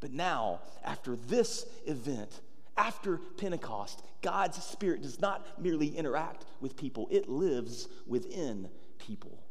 But 0.00 0.12
now, 0.12 0.60
after 0.84 1.16
this 1.16 1.66
event, 1.86 2.40
after 2.76 3.18
Pentecost, 3.38 4.02
God's 4.20 4.62
Spirit 4.62 5.02
does 5.02 5.20
not 5.20 5.60
merely 5.60 5.88
interact 5.88 6.44
with 6.60 6.76
people, 6.76 7.08
it 7.10 7.28
lives 7.28 7.88
within 8.06 8.68
people. 8.98 9.42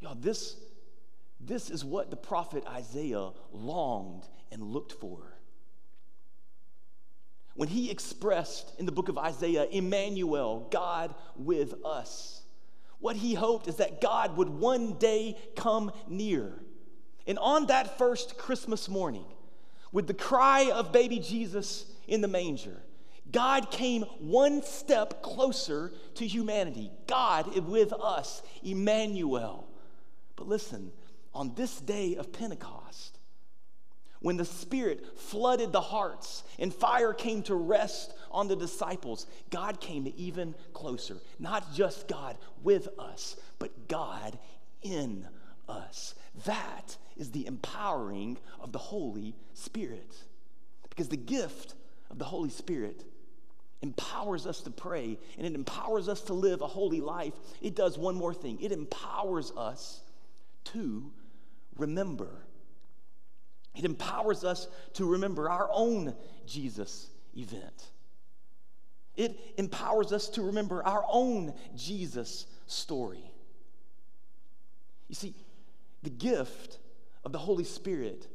Y'all, 0.00 0.14
this, 0.14 0.56
this 1.40 1.70
is 1.70 1.84
what 1.84 2.10
the 2.10 2.16
prophet 2.16 2.64
Isaiah 2.68 3.30
longed 3.52 4.24
and 4.52 4.62
looked 4.62 4.92
for. 4.92 5.36
When 7.54 7.68
he 7.68 7.90
expressed 7.90 8.78
in 8.78 8.86
the 8.86 8.92
book 8.92 9.08
of 9.08 9.16
Isaiah, 9.16 9.66
Emmanuel, 9.70 10.68
God 10.70 11.14
with 11.36 11.74
us. 11.84 12.42
What 12.98 13.16
he 13.16 13.34
hoped 13.34 13.68
is 13.68 13.76
that 13.76 14.00
God 14.00 14.36
would 14.36 14.48
one 14.48 14.94
day 14.94 15.36
come 15.54 15.92
near. 16.08 16.52
And 17.26 17.38
on 17.38 17.66
that 17.66 17.98
first 17.98 18.38
Christmas 18.38 18.88
morning, 18.88 19.24
with 19.92 20.06
the 20.06 20.14
cry 20.14 20.70
of 20.70 20.92
baby 20.92 21.18
Jesus 21.18 21.86
in 22.06 22.20
the 22.20 22.28
manger, 22.28 22.82
God 23.30 23.70
came 23.70 24.02
one 24.20 24.62
step 24.62 25.22
closer 25.22 25.92
to 26.14 26.26
humanity. 26.26 26.90
God 27.06 27.56
with 27.66 27.92
us, 27.92 28.42
Emmanuel. 28.62 29.66
But 30.36 30.48
listen, 30.48 30.92
on 31.34 31.54
this 31.54 31.80
day 31.80 32.16
of 32.16 32.32
Pentecost, 32.32 33.18
when 34.20 34.36
the 34.36 34.44
Spirit 34.44 35.18
flooded 35.18 35.72
the 35.72 35.80
hearts 35.80 36.44
and 36.58 36.72
fire 36.72 37.12
came 37.12 37.42
to 37.44 37.54
rest 37.54 38.14
on 38.30 38.48
the 38.48 38.56
disciples, 38.56 39.26
God 39.50 39.80
came 39.80 40.12
even 40.16 40.54
closer. 40.72 41.18
Not 41.38 41.74
just 41.74 42.08
God 42.08 42.36
with 42.62 42.88
us, 42.98 43.36
but 43.58 43.88
God 43.88 44.38
in 44.82 45.26
us. 45.68 46.14
That 46.44 46.96
is 47.16 47.30
the 47.30 47.46
empowering 47.46 48.38
of 48.60 48.72
the 48.72 48.78
Holy 48.78 49.34
Spirit. 49.54 50.14
Because 50.88 51.08
the 51.08 51.16
gift 51.16 51.74
of 52.10 52.18
the 52.18 52.24
Holy 52.24 52.50
Spirit 52.50 53.04
empowers 53.82 54.46
us 54.46 54.60
to 54.62 54.70
pray 54.70 55.18
and 55.36 55.46
it 55.46 55.54
empowers 55.54 56.08
us 56.08 56.22
to 56.22 56.32
live 56.32 56.60
a 56.60 56.66
holy 56.66 57.00
life. 57.00 57.34
It 57.60 57.74
does 57.74 57.98
one 57.98 58.14
more 58.14 58.34
thing 58.34 58.58
it 58.60 58.72
empowers 58.72 59.52
us 59.52 60.00
to 60.64 61.12
remember 61.76 62.46
it 63.76 63.84
empowers 63.84 64.42
us 64.42 64.68
to 64.94 65.04
remember 65.04 65.50
our 65.50 65.68
own 65.70 66.14
Jesus 66.46 67.10
event. 67.36 67.90
It 69.16 69.54
empowers 69.56 70.12
us 70.12 70.28
to 70.30 70.42
remember 70.42 70.84
our 70.84 71.04
own 71.10 71.54
Jesus 71.74 72.46
story. 72.66 73.30
You 75.08 75.14
see, 75.14 75.34
the 76.02 76.10
gift 76.10 76.78
of 77.24 77.32
the 77.32 77.38
Holy 77.38 77.64
Spirit 77.64 78.26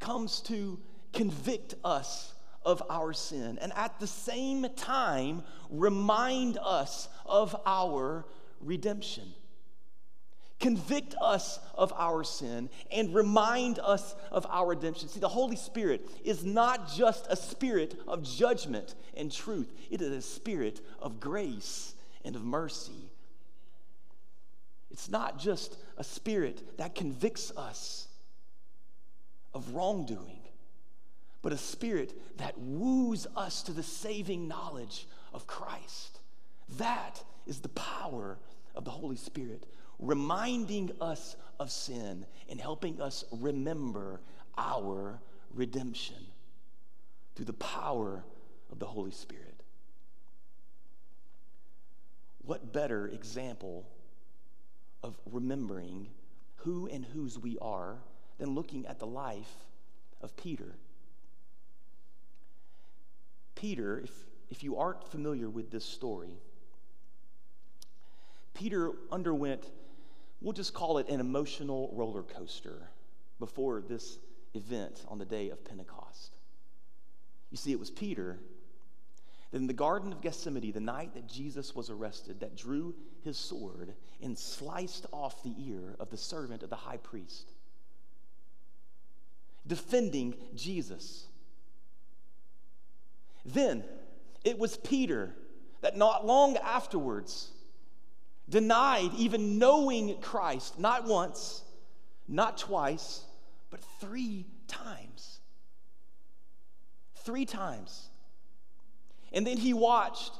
comes 0.00 0.40
to 0.42 0.78
convict 1.12 1.74
us 1.84 2.34
of 2.64 2.82
our 2.90 3.12
sin 3.12 3.58
and 3.60 3.72
at 3.74 3.98
the 4.00 4.06
same 4.06 4.66
time 4.76 5.42
remind 5.70 6.58
us 6.58 7.08
of 7.24 7.54
our 7.64 8.26
redemption 8.60 9.32
convict 10.58 11.14
us 11.20 11.58
of 11.74 11.92
our 11.96 12.24
sin, 12.24 12.70
and 12.90 13.14
remind 13.14 13.78
us 13.78 14.14
of 14.30 14.46
our 14.48 14.68
redemption. 14.68 15.08
See, 15.08 15.20
the 15.20 15.28
Holy 15.28 15.56
Spirit 15.56 16.08
is 16.24 16.44
not 16.44 16.92
just 16.94 17.26
a 17.28 17.36
spirit 17.36 17.94
of 18.08 18.22
judgment 18.22 18.94
and 19.16 19.30
truth, 19.30 19.72
it 19.90 20.00
is 20.00 20.10
a 20.10 20.22
spirit 20.22 20.80
of 21.00 21.20
grace 21.20 21.94
and 22.24 22.36
of 22.36 22.44
mercy. 22.44 23.10
It's 24.90 25.10
not 25.10 25.38
just 25.38 25.76
a 25.98 26.04
spirit 26.04 26.78
that 26.78 26.94
convicts 26.94 27.52
us 27.56 28.08
of 29.52 29.74
wrongdoing, 29.74 30.40
but 31.42 31.52
a 31.52 31.58
spirit 31.58 32.14
that 32.38 32.58
woos 32.58 33.26
us 33.36 33.62
to 33.64 33.72
the 33.72 33.82
saving 33.82 34.48
knowledge 34.48 35.06
of 35.34 35.46
Christ. 35.46 36.20
That 36.78 37.22
is 37.46 37.60
the 37.60 37.68
power 37.68 38.38
of 38.74 38.84
the 38.84 38.90
Holy 38.90 39.16
Spirit, 39.16 39.66
reminding 39.98 40.92
us 41.00 41.36
of 41.58 41.70
sin 41.70 42.26
and 42.48 42.60
helping 42.60 43.00
us 43.00 43.24
remember 43.30 44.20
our 44.58 45.20
redemption 45.54 46.16
through 47.34 47.46
the 47.46 47.52
power 47.54 48.24
of 48.70 48.78
the 48.78 48.86
Holy 48.86 49.10
Spirit. 49.10 49.62
What 52.44 52.72
better 52.72 53.08
example 53.08 53.86
of 55.02 55.18
remembering 55.30 56.08
who 56.56 56.86
and 56.86 57.04
whose 57.04 57.38
we 57.38 57.58
are 57.60 57.96
than 58.38 58.54
looking 58.54 58.86
at 58.86 58.98
the 58.98 59.06
life 59.06 59.52
of 60.20 60.36
Peter? 60.36 60.76
Peter, 63.54 64.00
if, 64.00 64.10
if 64.50 64.62
you 64.62 64.76
aren't 64.76 65.02
familiar 65.08 65.48
with 65.48 65.70
this 65.70 65.84
story, 65.84 66.38
Peter 68.54 68.92
underwent, 69.10 69.70
we'll 70.40 70.52
just 70.52 70.74
call 70.74 70.98
it 70.98 71.08
an 71.08 71.20
emotional 71.20 71.90
roller 71.94 72.22
coaster 72.22 72.88
before 73.38 73.82
this 73.82 74.18
event 74.54 75.04
on 75.08 75.18
the 75.18 75.24
day 75.24 75.50
of 75.50 75.64
Pentecost. 75.64 76.36
You 77.50 77.56
see, 77.56 77.72
it 77.72 77.78
was 77.78 77.90
Peter 77.90 78.38
that 79.50 79.58
in 79.58 79.66
the 79.66 79.72
Garden 79.72 80.12
of 80.12 80.20
Gethsemane, 80.20 80.72
the 80.72 80.80
night 80.80 81.14
that 81.14 81.28
Jesus 81.28 81.74
was 81.74 81.88
arrested, 81.88 82.40
that 82.40 82.56
drew 82.56 82.94
his 83.22 83.36
sword 83.36 83.94
and 84.20 84.36
sliced 84.36 85.06
off 85.12 85.42
the 85.42 85.54
ear 85.58 85.96
of 86.00 86.10
the 86.10 86.16
servant 86.16 86.62
of 86.62 86.70
the 86.70 86.76
high 86.76 86.96
priest, 86.96 87.52
defending 89.66 90.34
Jesus. 90.54 91.26
Then 93.44 93.84
it 94.44 94.58
was 94.58 94.76
Peter 94.76 95.34
that 95.80 95.96
not 95.96 96.26
long 96.26 96.56
afterwards 96.56 97.52
denied 98.48 99.10
even 99.16 99.58
knowing 99.58 100.20
Christ, 100.20 100.78
not 100.78 101.04
once, 101.04 101.62
not 102.28 102.58
twice, 102.58 103.22
but 103.70 103.80
three 104.00 104.46
times. 104.68 105.40
Three 107.24 107.44
times. 107.44 108.08
And 109.32 109.46
then 109.46 109.56
he 109.56 109.74
watched 109.74 110.32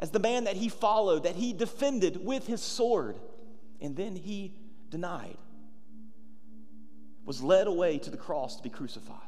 as 0.00 0.10
the 0.10 0.18
man 0.18 0.44
that 0.44 0.56
he 0.56 0.68
followed, 0.68 1.22
that 1.22 1.36
he 1.36 1.52
defended 1.52 2.24
with 2.24 2.46
his 2.46 2.60
sword, 2.60 3.18
and 3.80 3.96
then 3.96 4.16
he 4.16 4.54
denied, 4.90 5.38
was 7.24 7.42
led 7.42 7.66
away 7.66 7.98
to 7.98 8.10
the 8.10 8.16
cross 8.16 8.56
to 8.56 8.62
be 8.62 8.68
crucified. 8.68 9.18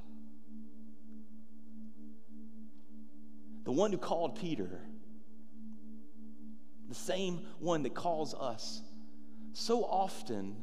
The 3.64 3.72
one 3.72 3.90
who 3.90 3.98
called 3.98 4.38
Peter, 4.38 4.80
the 6.88 6.94
same 6.94 7.46
one 7.58 7.82
that 7.82 7.94
calls 7.94 8.34
us, 8.34 8.82
so 9.52 9.84
often, 9.84 10.56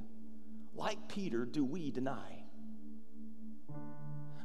like 0.76 1.08
Peter, 1.08 1.46
do 1.46 1.66
we 1.66 1.92
deny. 1.92 2.44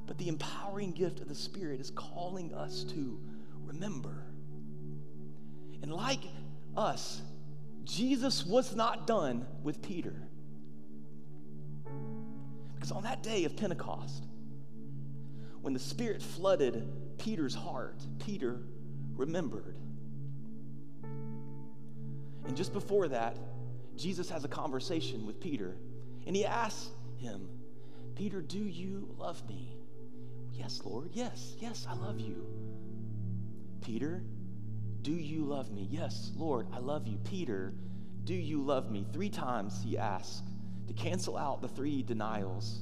But 0.07 0.19
the 0.19 0.29
empowering 0.29 0.93
gift 0.93 1.21
of 1.21 1.29
the 1.29 1.35
Spirit 1.35 1.81
is 1.81 1.91
calling 1.91 2.55
us 2.55 2.83
to 2.85 3.21
remember. 3.67 4.25
And 5.83 5.93
like 5.93 6.23
us, 6.77 7.21
Jesus 7.85 8.45
was 8.45 8.75
not 8.75 9.07
done 9.07 9.47
with 9.63 9.83
Peter. 9.83 10.15
Because 12.75 12.91
on 12.91 13.03
that 13.03 13.23
day 13.23 13.45
of 13.45 13.57
Pentecost, 13.57 14.25
when 15.61 15.75
the 15.75 15.79
Spirit 15.79 16.23
flooded 16.23 17.19
Peter's 17.19 17.55
heart, 17.55 18.01
Peter 18.19 18.61
remembered. 19.15 19.77
And 22.49 22.57
just 22.57 22.73
before 22.73 23.09
that, 23.09 23.37
Jesus 23.95 24.31
has 24.31 24.45
a 24.45 24.49
conversation 24.49 25.27
with 25.27 25.39
Peter, 25.39 25.77
and 26.27 26.35
he 26.35 26.47
asks 26.47 26.89
him, 27.19 27.49
Peter, 28.17 28.41
do 28.41 28.59
you 28.59 29.15
love 29.19 29.47
me? 29.49 29.77
Yes, 30.55 30.81
Lord. 30.85 31.11
Yes, 31.13 31.55
yes, 31.61 31.87
I 31.89 31.95
love 31.95 32.19
you. 32.19 32.47
Peter, 33.83 34.23
do 35.03 35.13
you 35.13 35.45
love 35.45 35.71
me? 35.71 35.87
Yes, 35.91 36.33
Lord, 36.37 36.67
I 36.73 36.79
love 36.79 37.07
you. 37.07 37.19
Peter, 37.19 37.75
do 38.25 38.35
you 38.35 38.63
love 38.63 38.91
me? 38.91 39.07
Three 39.13 39.31
times 39.31 39.81
he 39.85 39.99
asks 39.99 40.43
to 40.87 40.95
cancel 40.95 41.37
out 41.37 41.61
the 41.61 41.69
three 41.69 42.03
denials. 42.03 42.81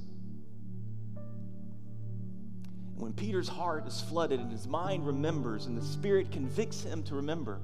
And 2.95 3.03
when 3.03 3.13
Peter's 3.13 3.49
heart 3.49 3.87
is 3.87 4.01
flooded 4.01 4.39
and 4.41 4.51
his 4.51 4.67
mind 4.67 5.07
remembers 5.07 5.67
and 5.67 5.77
the 5.77 5.85
Spirit 5.85 6.31
convicts 6.31 6.83
him 6.83 7.03
to 7.03 7.17
remember, 7.17 7.61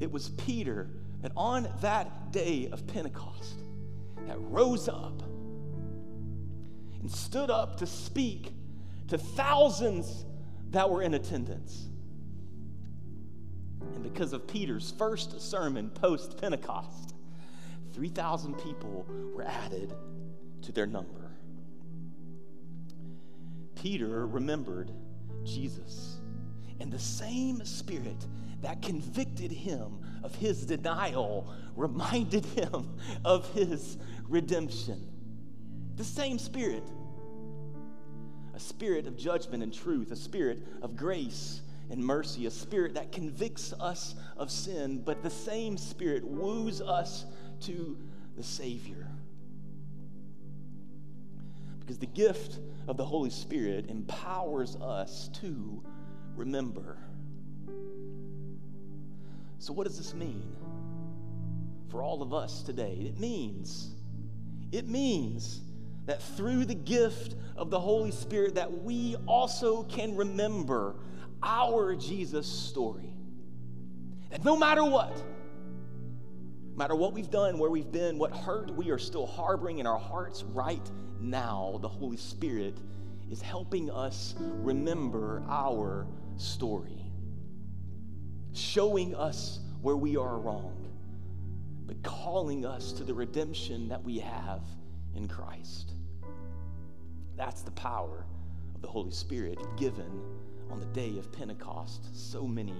it 0.00 0.10
was 0.10 0.30
Peter 0.30 0.90
that 1.22 1.32
on 1.36 1.68
that 1.80 2.32
day 2.32 2.68
of 2.70 2.86
Pentecost 2.86 3.58
that 4.26 4.38
rose 4.38 4.88
up 4.88 5.22
and 7.00 7.10
stood 7.10 7.50
up 7.50 7.78
to 7.78 7.86
speak 7.86 8.52
to 9.08 9.18
thousands 9.18 10.24
that 10.70 10.88
were 10.88 11.02
in 11.02 11.14
attendance. 11.14 11.86
And 13.94 14.02
because 14.02 14.32
of 14.32 14.46
Peter's 14.46 14.92
first 14.98 15.40
sermon 15.40 15.90
post 15.90 16.38
Pentecost, 16.38 17.14
3,000 17.94 18.54
people 18.58 19.06
were 19.34 19.44
added 19.44 19.94
to 20.62 20.72
their 20.72 20.86
number. 20.86 21.32
Peter 23.74 24.26
remembered 24.26 24.92
Jesus, 25.44 26.18
and 26.80 26.92
the 26.92 26.98
same 26.98 27.64
spirit 27.64 28.26
that 28.62 28.82
convicted 28.82 29.50
him 29.50 30.00
of 30.22 30.34
his 30.34 30.66
denial 30.66 31.52
reminded 31.76 32.44
him 32.44 32.96
of 33.24 33.52
his 33.52 33.98
redemption. 34.28 35.08
The 35.96 36.04
same 36.04 36.38
spirit 36.38 36.84
a 38.58 38.60
spirit 38.60 39.06
of 39.06 39.16
judgment 39.16 39.62
and 39.62 39.72
truth, 39.72 40.10
a 40.10 40.16
spirit 40.16 40.60
of 40.82 40.96
grace 40.96 41.60
and 41.90 42.04
mercy, 42.04 42.44
a 42.46 42.50
spirit 42.50 42.94
that 42.94 43.12
convicts 43.12 43.72
us 43.74 44.16
of 44.36 44.50
sin, 44.50 45.00
but 45.04 45.22
the 45.22 45.30
same 45.30 45.76
spirit 45.78 46.24
woos 46.24 46.80
us 46.80 47.24
to 47.60 47.96
the 48.36 48.42
Savior. 48.42 49.06
Because 51.78 51.98
the 51.98 52.06
gift 52.06 52.58
of 52.88 52.96
the 52.96 53.04
Holy 53.04 53.30
Spirit 53.30 53.88
empowers 53.88 54.74
us 54.74 55.30
to 55.34 55.80
remember. 56.34 56.98
So, 59.58 59.72
what 59.72 59.86
does 59.86 59.96
this 59.96 60.14
mean 60.14 60.56
for 61.90 62.02
all 62.02 62.22
of 62.22 62.32
us 62.32 62.62
today? 62.62 62.96
It 63.00 63.18
means, 63.18 63.94
it 64.72 64.88
means 64.88 65.60
that 66.06 66.22
through 66.22 66.64
the 66.64 66.74
gift 66.74 67.34
of 67.56 67.70
the 67.70 67.78
Holy 67.78 68.10
Spirit 68.10 68.54
that 68.54 68.82
we 68.82 69.16
also 69.26 69.82
can 69.84 70.16
remember 70.16 70.94
our 71.42 71.94
Jesus 71.94 72.46
story. 72.46 73.12
That 74.30 74.44
no 74.44 74.56
matter 74.56 74.84
what, 74.84 75.16
no 75.16 76.76
matter 76.76 76.94
what 76.94 77.12
we've 77.12 77.30
done, 77.30 77.58
where 77.58 77.70
we've 77.70 77.90
been, 77.90 78.18
what 78.18 78.34
hurt 78.34 78.74
we 78.74 78.90
are 78.90 78.98
still 78.98 79.26
harboring 79.26 79.78
in 79.78 79.86
our 79.86 79.98
hearts 79.98 80.44
right 80.44 80.90
now, 81.20 81.78
the 81.82 81.88
Holy 81.88 82.16
Spirit 82.16 82.78
is 83.30 83.42
helping 83.42 83.90
us 83.90 84.34
remember 84.38 85.42
our 85.48 86.06
story, 86.36 86.97
showing 88.52 89.14
us 89.14 89.60
where 89.82 89.96
we 89.96 90.16
are 90.16 90.38
wrong, 90.38 90.74
but 91.86 92.02
calling 92.02 92.66
us 92.66 92.92
to 92.92 93.04
the 93.04 93.14
redemption 93.14 93.88
that 93.88 94.02
we 94.02 94.18
have 94.18 94.62
in 95.14 95.28
Christ. 95.28 95.92
That's 97.36 97.62
the 97.62 97.70
power 97.72 98.24
of 98.74 98.82
the 98.82 98.88
Holy 98.88 99.12
Spirit 99.12 99.58
given 99.76 100.10
on 100.70 100.80
the 100.80 100.86
day 100.86 101.18
of 101.18 101.32
Pentecost 101.32 102.30
so 102.30 102.46
many 102.46 102.74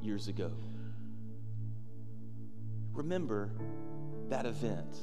years 0.00 0.28
ago. 0.28 0.52
Remember 2.92 3.50
that 4.28 4.46
event. 4.46 4.96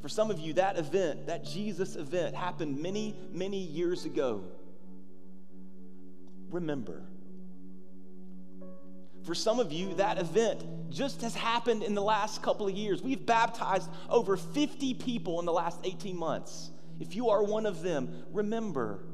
For 0.00 0.08
some 0.08 0.30
of 0.30 0.38
you, 0.38 0.52
that 0.54 0.78
event, 0.78 1.26
that 1.26 1.44
Jesus 1.44 1.96
event, 1.96 2.34
happened 2.36 2.80
many, 2.80 3.16
many 3.32 3.58
years 3.58 4.04
ago. 4.04 4.44
Remember. 6.50 7.02
For 9.28 9.34
some 9.34 9.60
of 9.60 9.70
you, 9.70 9.92
that 9.96 10.16
event 10.16 10.64
just 10.88 11.20
has 11.20 11.34
happened 11.34 11.82
in 11.82 11.94
the 11.94 12.00
last 12.00 12.42
couple 12.42 12.66
of 12.66 12.72
years. 12.72 13.02
We've 13.02 13.26
baptized 13.26 13.90
over 14.08 14.38
50 14.38 14.94
people 14.94 15.38
in 15.38 15.44
the 15.44 15.52
last 15.52 15.80
18 15.84 16.16
months. 16.16 16.70
If 16.98 17.14
you 17.14 17.28
are 17.28 17.42
one 17.42 17.66
of 17.66 17.82
them, 17.82 18.24
remember, 18.32 19.04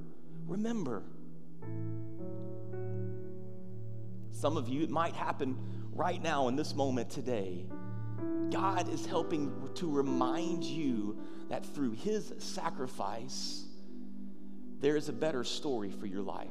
remember. 0.46 1.02
Some 4.30 4.56
of 4.56 4.68
you, 4.68 4.84
it 4.84 4.90
might 4.90 5.16
happen 5.16 5.58
right 5.92 6.22
now 6.22 6.46
in 6.46 6.54
this 6.54 6.76
moment 6.76 7.10
today. 7.10 7.66
God 8.52 8.88
is 8.94 9.04
helping 9.06 9.52
to 9.74 9.90
remind 9.90 10.62
you 10.62 11.18
that 11.48 11.66
through 11.66 11.94
his 11.94 12.34
sacrifice, 12.38 13.64
there 14.78 14.94
is 14.94 15.08
a 15.08 15.12
better 15.12 15.42
story 15.42 15.90
for 15.90 16.06
your 16.06 16.22
life. 16.22 16.46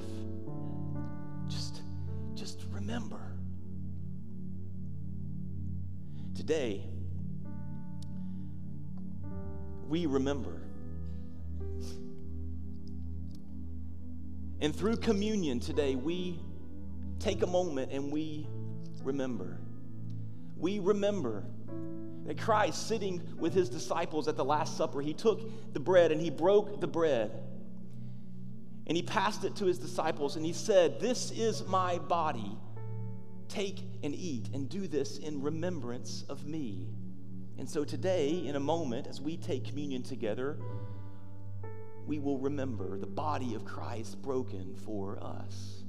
Just, 1.47 1.81
just 2.35 2.59
remember. 2.73 3.32
Today, 6.35 6.83
we 9.87 10.05
remember. 10.05 10.61
And 14.59 14.75
through 14.75 14.97
communion 14.97 15.59
today, 15.59 15.95
we 15.95 16.39
take 17.19 17.43
a 17.43 17.47
moment 17.47 17.91
and 17.91 18.11
we 18.11 18.47
remember. 19.03 19.59
We 20.57 20.79
remember 20.79 21.43
that 22.25 22.37
Christ, 22.37 22.87
sitting 22.87 23.21
with 23.37 23.53
his 23.53 23.69
disciples 23.69 24.27
at 24.27 24.37
the 24.37 24.45
Last 24.45 24.77
Supper, 24.77 25.01
he 25.01 25.13
took 25.13 25.73
the 25.73 25.79
bread 25.79 26.11
and 26.11 26.21
he 26.21 26.29
broke 26.29 26.79
the 26.79 26.87
bread. 26.87 27.31
And 28.87 28.97
he 28.97 29.03
passed 29.03 29.43
it 29.43 29.55
to 29.57 29.65
his 29.65 29.77
disciples 29.77 30.35
and 30.35 30.45
he 30.45 30.53
said, 30.53 30.99
This 30.99 31.31
is 31.31 31.65
my 31.67 31.99
body. 31.99 32.57
Take 33.53 33.83
and 34.01 34.15
eat 34.15 34.49
and 34.51 34.67
do 34.67 34.87
this 34.87 35.19
in 35.19 35.39
remembrance 35.39 36.25
of 36.27 36.43
me. 36.47 36.87
And 37.59 37.69
so 37.69 37.85
today, 37.85 38.47
in 38.47 38.55
a 38.55 38.59
moment, 38.59 39.05
as 39.05 39.21
we 39.21 39.37
take 39.37 39.63
communion 39.63 40.01
together, 40.01 40.57
we 42.07 42.17
will 42.17 42.39
remember 42.39 42.97
the 42.97 43.05
body 43.05 43.53
of 43.53 43.63
Christ 43.63 44.19
broken 44.23 44.73
for 44.73 45.19
us. 45.21 45.83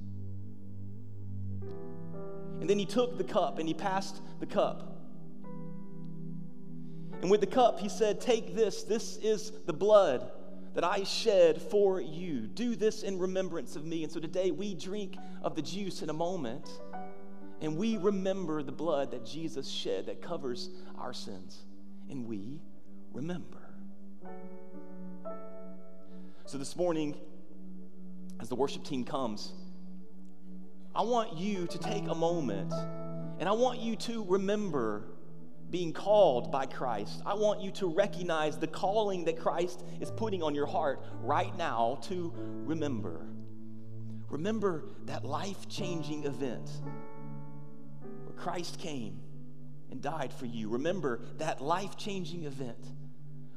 And 2.61 2.69
then 2.69 2.79
he 2.79 2.85
took 2.85 3.17
the 3.17 3.25
cup 3.25 3.59
and 3.59 3.67
he 3.67 3.73
passed 3.73 4.21
the 4.41 4.47
cup. 4.47 4.99
And 7.23 7.31
with 7.31 7.41
the 7.41 7.47
cup, 7.47 7.81
he 7.81 7.89
said, 7.89 8.21
Take 8.21 8.55
this. 8.55 8.83
This 8.83 9.17
is 9.17 9.53
the 9.65 9.73
blood 9.73 10.31
that 10.75 10.85
I 10.85 11.05
shed 11.05 11.63
for 11.63 11.99
you. 11.99 12.41
Do 12.47 12.77
this 12.77 13.03
in 13.03 13.19
remembrance 13.19 13.75
of 13.75 13.87
me. 13.87 14.05
And 14.05 14.13
so 14.13 14.21
today 14.21 14.51
we 14.51 14.75
drink 14.75 15.17
of 15.43 15.55
the 15.57 15.63
juice 15.63 16.03
in 16.03 16.11
a 16.11 16.13
moment 16.15 16.69
and 17.65 17.79
we 17.79 17.97
remember 17.97 18.63
the 18.63 18.73
blood 18.73 19.11
that 19.13 19.25
Jesus 19.25 19.67
shed 19.67 20.05
that 20.07 20.21
covers 20.21 20.69
our 20.99 21.15
sins. 21.15 21.65
And 22.11 22.27
we 22.27 22.61
remember. 23.15 23.57
So 26.45 26.59
this 26.59 26.77
morning, 26.77 27.17
as 28.39 28.51
the 28.51 28.55
worship 28.55 28.85
team 28.85 29.03
comes, 29.03 29.55
I 30.95 31.01
want 31.05 31.39
you 31.39 31.67
to 31.69 31.79
take 31.79 32.07
a 32.07 32.15
moment 32.15 32.71
and 33.39 33.49
I 33.49 33.53
want 33.53 33.81
you 33.81 33.97
to 33.97 34.23
remember 34.29 35.05
being 35.71 35.95
called 35.95 36.53
by 36.53 36.67
Christ. 36.67 37.23
I 37.25 37.33
want 37.33 37.63
you 37.63 37.71
to 37.73 37.87
recognize 37.87 38.59
the 38.59 38.67
calling 38.67 39.25
that 39.25 39.41
Christ 39.41 39.85
is 40.03 40.11
putting 40.11 40.43
on 40.43 40.55
your 40.55 40.67
heart 40.67 41.03
right 41.23 41.57
now 41.57 41.99
to 42.03 42.31
remember. 42.37 43.27
Remember 44.29 44.85
that 45.07 45.25
life 45.25 45.67
changing 45.71 46.25
event 46.27 46.71
Christ 48.37 48.79
came 48.79 49.21
and 49.91 50.01
died 50.03 50.33
for 50.33 50.47
you. 50.47 50.69
Remember 50.69 51.21
that 51.39 51.61
life 51.61 51.97
changing 51.97 52.45
event 52.45 52.85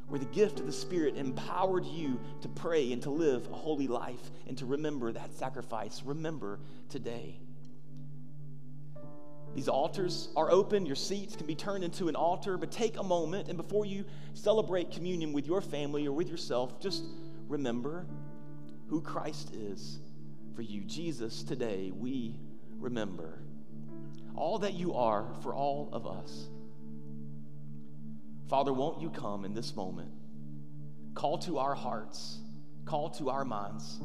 where 0.08 0.20
the 0.20 0.26
gift 0.26 0.60
of 0.60 0.66
the 0.66 0.72
Spirit 0.72 1.18
empowered 1.18 1.86
you 1.86 2.20
to 2.42 2.48
pray 2.48 2.94
and 2.94 3.02
to 3.04 3.10
live 3.10 3.48
a 3.52 3.56
holy 3.56 3.88
life 3.88 4.32
and 4.48 4.58
to 4.58 4.66
remember 4.66 5.12
that 5.12 5.34
sacrifice. 5.34 6.02
Remember 6.06 6.60
today. 6.90 7.40
These 9.54 9.68
altars 9.68 10.30
are 10.36 10.52
open. 10.52 10.86
Your 10.86 10.96
seats 10.96 11.36
can 11.36 11.48
be 11.48 11.56
turned 11.56 11.84
into 11.84 12.08
an 12.08 12.16
altar, 12.16 12.58
but 12.58 12.72
take 12.72 12.98
a 12.98 13.04
moment 13.04 13.48
and 13.48 13.58
before 13.58 13.86
you 13.86 14.06
celebrate 14.34 14.92
communion 14.92 15.34
with 15.34 15.48
your 15.48 15.62
family 15.62 16.06
or 16.06 16.12
with 16.12 16.30
yourself, 16.30 16.80
just 16.80 17.04
remember 17.48 18.06
who 18.88 19.02
Christ 19.02 19.54
is 19.54 20.00
for 20.56 20.62
you. 20.62 20.82
Jesus, 20.82 21.44
today 21.44 21.92
we 21.94 22.40
remember 22.80 23.40
all 24.38 24.60
that 24.60 24.74
you 24.74 24.94
are 24.94 25.26
for 25.42 25.54
all 25.54 25.90
of 25.92 26.08
us. 26.08 26.48
Father, 28.50 28.72
won't 28.72 29.02
you 29.02 29.10
come 29.10 29.44
in 29.44 29.54
this 29.54 29.76
moment? 29.76 30.10
Call 31.16 31.38
to 31.40 31.58
our 31.58 31.76
hearts, 31.76 32.38
call 32.86 33.10
to 33.12 33.30
our 33.30 33.44
minds 33.44 34.00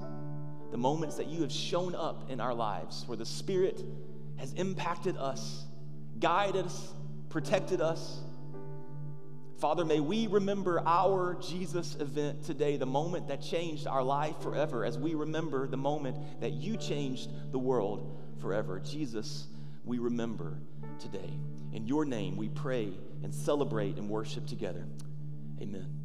the 0.72 0.78
moments 0.78 1.16
that 1.16 1.26
you 1.26 1.42
have 1.42 1.52
shown 1.52 1.94
up 1.94 2.30
in 2.30 2.40
our 2.40 2.54
lives 2.54 3.04
where 3.06 3.16
the 3.16 3.26
Spirit 3.26 3.84
has 4.38 4.54
impacted 4.54 5.18
us, 5.18 5.64
guided 6.18 6.64
us, 6.64 6.94
protected 7.28 7.82
us. 7.82 8.20
Father, 9.58 9.84
may 9.84 10.00
we 10.00 10.26
remember 10.28 10.82
our 10.86 11.34
Jesus 11.34 11.94
event 11.96 12.42
today, 12.44 12.78
the 12.78 12.86
moment 12.86 13.28
that 13.28 13.42
changed 13.42 13.86
our 13.86 14.02
life 14.02 14.34
forever, 14.40 14.84
as 14.84 14.98
we 14.98 15.14
remember 15.14 15.68
the 15.68 15.76
moment 15.76 16.16
that 16.40 16.52
you 16.52 16.78
changed 16.78 17.28
the 17.52 17.58
world 17.58 18.18
forever. 18.40 18.80
Jesus, 18.80 19.46
we 19.84 19.98
remember 19.98 20.58
today. 20.98 21.38
In 21.72 21.86
your 21.86 22.04
name, 22.04 22.36
we 22.36 22.48
pray 22.48 22.92
and 23.22 23.34
celebrate 23.34 23.96
and 23.96 24.08
worship 24.08 24.46
together. 24.46 24.86
Amen. 25.60 26.02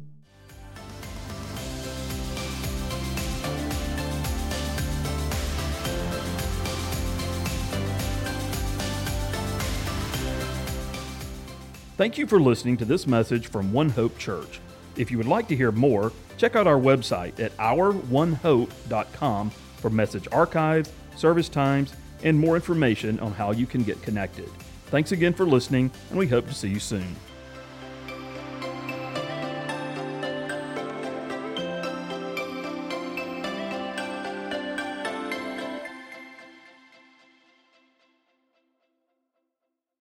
Thank 11.96 12.16
you 12.16 12.28
for 12.28 12.40
listening 12.40 12.76
to 12.76 12.84
this 12.84 13.08
message 13.08 13.48
from 13.48 13.72
One 13.72 13.88
Hope 13.88 14.16
Church. 14.18 14.60
If 14.96 15.10
you 15.10 15.18
would 15.18 15.26
like 15.26 15.48
to 15.48 15.56
hear 15.56 15.72
more, 15.72 16.12
check 16.36 16.54
out 16.54 16.68
our 16.68 16.78
website 16.78 17.40
at 17.40 17.56
ouronehope.com 17.56 19.50
for 19.50 19.90
message 19.90 20.28
archives, 20.30 20.92
service 21.16 21.48
times, 21.48 21.92
and 22.22 22.38
more 22.38 22.56
information 22.56 23.18
on 23.20 23.32
how 23.32 23.52
you 23.52 23.66
can 23.66 23.82
get 23.82 24.00
connected. 24.02 24.48
Thanks 24.86 25.12
again 25.12 25.34
for 25.34 25.44
listening, 25.44 25.90
and 26.10 26.18
we 26.18 26.26
hope 26.26 26.46
to 26.46 26.54
see 26.54 26.68
you 26.68 26.80
soon. 26.80 27.16